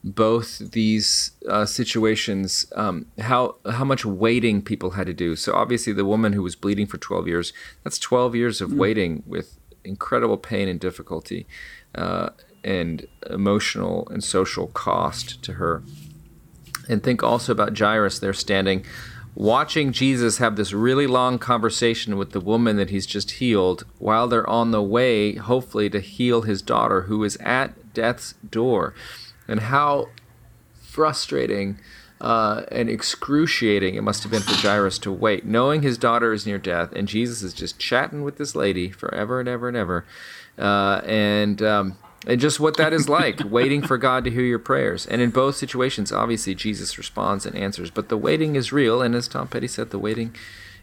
both 0.07 0.71
these 0.71 1.33
uh, 1.49 1.67
situations, 1.67 2.71
um, 2.77 3.07
how 3.19 3.57
how 3.69 3.85
much 3.85 4.05
waiting 4.05 4.63
people 4.63 4.91
had 4.91 5.07
to 5.09 5.13
do. 5.13 5.35
So 5.35 5.53
obviously, 5.53 5.93
the 5.93 6.05
woman 6.05 6.33
who 6.33 6.43
was 6.43 6.55
bleeding 6.55 6.87
for 6.87 6.97
12 6.97 7.27
years, 7.27 7.53
that's 7.83 7.99
12 7.99 8.37
years 8.37 8.61
of 8.61 8.71
mm. 8.71 8.77
waiting 8.77 9.23
with 9.27 9.59
incredible 9.85 10.37
pain 10.37 10.69
and 10.69 10.79
difficulty, 10.79 11.47
uh, 11.95 12.31
and 12.63 13.07
emotional 13.29 14.07
and 14.09 14.23
social 14.23 14.69
cost 14.69 15.43
to 15.43 15.55
her. 15.55 15.83
And 16.89 17.03
think 17.03 17.25
also 17.25 17.51
about 17.51 17.77
Jairus 17.77 18.21
there 18.21 18.33
standing 18.33 18.85
watching 19.37 19.93
Jesus 19.93 20.39
have 20.39 20.57
this 20.57 20.73
really 20.73 21.07
long 21.07 21.39
conversation 21.39 22.17
with 22.17 22.33
the 22.33 22.41
woman 22.41 22.77
that 22.77 22.91
he's 22.91 23.07
just 23.07 23.33
healed 23.33 23.85
while 23.99 24.27
they're 24.27 24.49
on 24.49 24.73
the 24.73 24.83
way, 24.83 25.35
hopefully, 25.35 25.89
to 25.91 26.01
heal 26.01 26.43
his 26.43 26.63
daughter 26.63 27.03
who 27.03 27.23
is 27.23 27.37
at 27.37 27.95
death's 27.95 28.35
door. 28.51 28.95
And 29.47 29.61
how 29.61 30.09
frustrating 30.81 31.79
uh, 32.21 32.63
and 32.73 32.89
excruciating 32.89 33.95
it 33.95 34.01
must 34.01 34.23
have 34.23 34.33
been 34.33 34.41
for 34.41 34.55
Jairus 34.55 34.99
to 35.01 35.13
wait, 35.13 35.45
knowing 35.45 35.83
his 35.83 35.99
daughter 35.99 36.33
is 36.33 36.47
near 36.47 36.59
death, 36.59 36.91
and 36.93 37.07
Jesus 37.07 37.43
is 37.43 37.53
just 37.53 37.79
chatting 37.79 38.23
with 38.23 38.39
this 38.39 38.57
lady 38.57 38.91
forever 38.91 39.39
and 39.39 39.49
ever 39.49 39.69
and 39.69 39.77
ever. 39.77 40.07
Uh, 40.59 41.03
and 41.05 41.61
um, 41.63 41.99
and 42.27 42.41
just 42.41 42.61
what 42.61 42.77
that 42.77 42.93
is 42.93 43.09
like 43.09 43.41
waiting 43.51 43.83
for 43.83 43.97
God 43.97 44.25
to 44.25 44.31
hear 44.31 44.43
your 44.43 44.59
prayers. 44.59 45.07
And 45.07 45.21
in 45.21 45.31
both 45.31 45.57
situations, 45.57 46.13
obviously, 46.13 46.55
Jesus 46.55 46.99
responds 46.99 47.47
and 47.47 47.57
answers, 47.57 47.91
but 47.91 48.09
the 48.09 48.17
waiting 48.17 48.57
is 48.57 48.73
real. 48.73 49.01
And 49.01 49.15
as 49.15 49.29
Tom 49.29 49.49
Petty 49.49 49.69
said, 49.69 49.91
the 49.91 49.99
waiting 49.99 50.35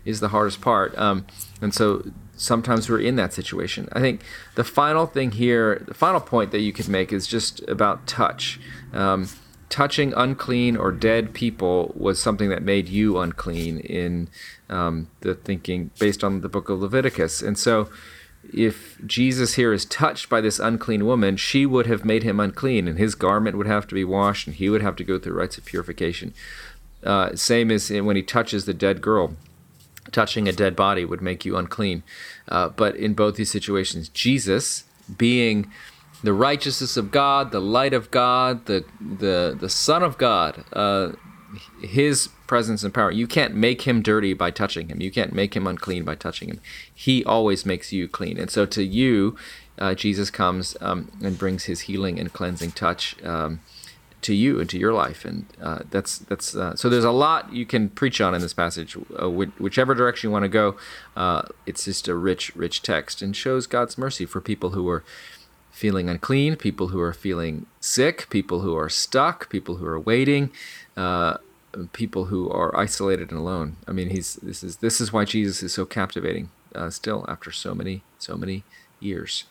is 0.06 0.20
the 0.20 0.30
hardest 0.30 0.62
part. 0.62 0.98
Um, 0.98 1.26
and 1.62 1.74
so 1.74 2.12
sometimes 2.36 2.90
we're 2.90 3.00
in 3.00 3.16
that 3.18 3.34
situation. 3.34 3.88
I 3.94 4.00
think 4.00 4.22
the 4.56 4.64
final 4.64 5.06
thing 5.06 5.32
here, 5.32 5.84
the 5.88 5.94
final 5.94 6.20
point 6.20 6.52
that 6.52 6.60
you 6.60 6.74
could 6.74 6.88
make 6.88 7.14
is 7.14 7.28
just 7.28 7.62
about 7.70 8.08
touch. 8.08 8.60
Um, 8.92 9.28
touching 9.70 10.14
unclean 10.14 10.78
or 10.78 10.92
dead 10.92 11.34
people 11.34 11.94
was 11.96 12.22
something 12.22 12.50
that 12.50 12.62
made 12.62 12.88
you 12.88 13.18
unclean 13.18 13.80
in 13.80 14.30
um, 14.70 15.10
the 15.22 15.34
thinking 15.34 15.90
based 16.00 16.24
on 16.24 16.42
the 16.42 16.50
book 16.50 16.70
of 16.70 16.80
Leviticus. 16.80 17.42
And 17.42 17.58
so 17.58 17.90
if 18.52 18.98
Jesus 19.06 19.54
here 19.56 19.74
is 19.74 19.86
touched 19.86 20.30
by 20.30 20.42
this 20.42 20.60
unclean 20.60 21.06
woman, 21.06 21.38
she 21.38 21.66
would 21.66 21.88
have 21.88 22.04
made 22.04 22.24
him 22.24 22.40
unclean, 22.40 22.88
and 22.88 22.98
his 22.98 23.16
garment 23.16 23.58
would 23.58 23.68
have 23.68 23.88
to 23.88 23.96
be 23.96 24.04
washed, 24.04 24.48
and 24.48 24.56
he 24.56 24.70
would 24.70 24.82
have 24.82 24.96
to 24.98 25.04
go 25.04 25.20
through 25.20 25.34
rites 25.34 25.58
of 25.58 25.66
purification. 25.66 26.34
Uh, 27.04 27.36
same 27.36 27.72
as 27.72 27.90
when 27.90 28.16
he 28.16 28.24
touches 28.24 28.66
the 28.66 28.74
dead 28.74 29.02
girl. 29.02 29.36
Touching 30.12 30.48
a 30.48 30.52
dead 30.52 30.76
body 30.76 31.06
would 31.06 31.22
make 31.22 31.46
you 31.46 31.58
unclean. 31.58 32.04
Uh, 32.48 32.70
but 32.70 32.96
in 32.96 33.14
both 33.14 33.36
these 33.36 33.52
situations, 33.52 34.10
Jesus, 34.10 34.84
being 35.18 35.72
the 36.24 36.34
righteousness 36.34 36.98
of 36.98 37.12
God, 37.12 37.52
the 37.52 37.62
light 37.62 37.94
of 37.94 38.12
God, 38.12 38.66
the 38.66 38.86
the 39.00 39.58
the 39.60 39.70
Son 39.70 40.04
of 40.04 40.18
God, 40.18 40.64
uh, 40.74 41.14
his 41.82 42.30
presence 42.48 42.84
and 42.84 42.94
power. 42.94 43.12
You 43.12 43.28
can't 43.28 43.56
make 43.56 43.84
him 43.84 44.02
dirty 44.02 44.34
by 44.34 44.52
touching 44.52 44.90
him. 44.90 45.02
You 45.02 45.12
can't 45.12 45.34
make 45.34 45.56
him 45.56 45.68
unclean 45.68 46.04
by 46.04 46.16
touching 46.16 46.50
him. 46.50 46.62
He 46.94 47.24
always 47.26 47.66
makes 47.66 47.92
you 47.92 48.08
clean. 48.08 48.38
And 48.38 48.50
so 48.50 48.66
to 48.68 48.84
you, 48.84 49.36
uh, 49.78 49.96
Jesus 49.96 50.30
comes 50.30 50.78
um, 50.82 51.12
and 51.24 51.38
brings 51.38 51.66
his 51.66 51.82
healing 51.82 52.20
and 52.20 52.32
cleansing 52.32 52.72
touch 52.72 53.22
um, 53.24 53.62
to 54.22 54.34
you 54.34 54.60
and 54.60 54.70
to 54.70 54.78
your 54.78 54.94
life. 54.94 55.26
And 55.26 55.46
uh, 55.62 55.80
that's 55.90 56.18
that's 56.18 56.56
uh, 56.56 56.76
so. 56.76 56.90
There's 56.90 57.04
a 57.04 57.12
lot 57.12 57.54
you 57.54 57.66
can 57.66 57.90
preach 57.90 58.22
on 58.22 58.34
in 58.34 58.42
this 58.42 58.54
passage, 58.54 58.98
uh, 59.22 59.30
whichever 59.30 59.94
direction 59.94 60.30
you 60.30 60.32
want 60.32 60.44
to 60.44 60.50
go. 60.50 60.78
Uh, 61.16 61.44
it's 61.66 61.86
just 61.86 62.08
a 62.08 62.16
rich, 62.16 62.56
rich 62.56 62.82
text 62.82 63.22
and 63.22 63.36
shows 63.36 63.68
God's 63.68 63.98
mercy 63.98 64.26
for 64.26 64.42
people 64.42 64.72
who 64.72 64.88
are 64.90 65.04
feeling 65.74 66.08
unclean, 66.08 66.56
people 66.56 66.90
who 66.90 67.02
are 67.02 67.12
feeling 67.12 67.66
sick, 67.82 68.30
people 68.30 68.62
who 68.62 68.78
are 68.78 68.90
stuck, 68.90 69.50
people 69.50 69.76
who 69.76 69.86
are 69.86 70.00
waiting. 70.00 70.52
Uh, 70.96 71.38
people 71.92 72.26
who 72.26 72.50
are 72.50 72.76
isolated 72.78 73.32
and 73.32 73.40
alone. 73.40 73.78
I 73.88 73.92
mean, 73.92 74.10
he's 74.12 74.36
this 74.36 74.64
is 74.64 74.78
this 74.78 75.02
is 75.02 75.12
why 75.12 75.26
Jesus 75.26 75.64
is 75.64 75.74
so 75.74 75.86
captivating 75.86 76.50
uh, 76.76 76.90
still 76.90 77.26
after 77.28 77.52
so 77.52 77.74
many 77.74 78.04
so 78.20 78.38
many 78.38 78.64
years. 79.00 79.46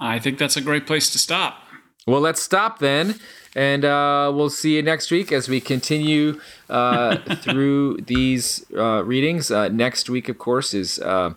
I 0.00 0.18
think 0.18 0.38
that's 0.38 0.56
a 0.56 0.60
great 0.60 0.86
place 0.86 1.10
to 1.10 1.18
stop. 1.18 1.62
Well, 2.04 2.20
let's 2.20 2.42
stop 2.42 2.80
then, 2.80 3.20
and 3.54 3.84
uh, 3.84 4.32
we'll 4.34 4.50
see 4.50 4.74
you 4.74 4.82
next 4.82 5.12
week 5.12 5.30
as 5.30 5.48
we 5.48 5.60
continue 5.60 6.40
uh, 6.68 7.18
through 7.36 7.98
these 7.98 8.66
uh, 8.76 9.04
readings. 9.04 9.52
Uh, 9.52 9.68
next 9.68 10.10
week, 10.10 10.28
of 10.28 10.36
course, 10.36 10.74
is 10.74 10.98
uh, 10.98 11.34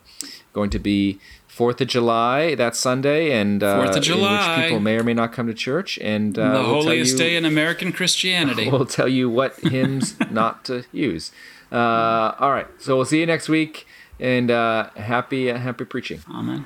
going 0.54 0.72
to 0.72 0.80
be 0.80 1.20
Fourth 1.56 1.80
of 1.80 1.88
July 1.88 2.54
that 2.56 2.76
Sunday, 2.76 3.32
and 3.32 3.64
uh, 3.64 3.82
Fourth 3.82 3.96
of 3.96 4.04
July, 4.04 4.64
people 4.64 4.82
may 4.82 4.98
or 4.98 5.04
may 5.04 5.14
not 5.14 5.32
come 5.32 5.48
to 5.48 5.54
church, 5.54 5.98
and 6.00 6.38
uh, 6.38 6.50
the 6.50 6.60
we'll 6.62 6.82
holiest 6.82 7.14
you, 7.14 7.18
day 7.18 7.38
in 7.38 7.46
American 7.46 7.94
Christianity. 7.94 8.70
We'll 8.76 8.86
tell 8.86 9.08
you 9.08 9.30
what 9.30 9.58
hymns 9.62 10.20
not 10.30 10.66
to 10.66 10.84
use. 10.92 11.32
Uh, 11.72 12.36
all 12.40 12.52
right, 12.52 12.68
so 12.78 12.98
we'll 12.98 13.06
see 13.06 13.22
you 13.22 13.26
next 13.26 13.48
week, 13.48 13.88
and 14.20 14.52
uh, 14.52 14.90
happy 14.98 15.50
uh, 15.50 15.58
happy 15.58 15.86
preaching. 15.86 16.20
Amen. 16.30 16.66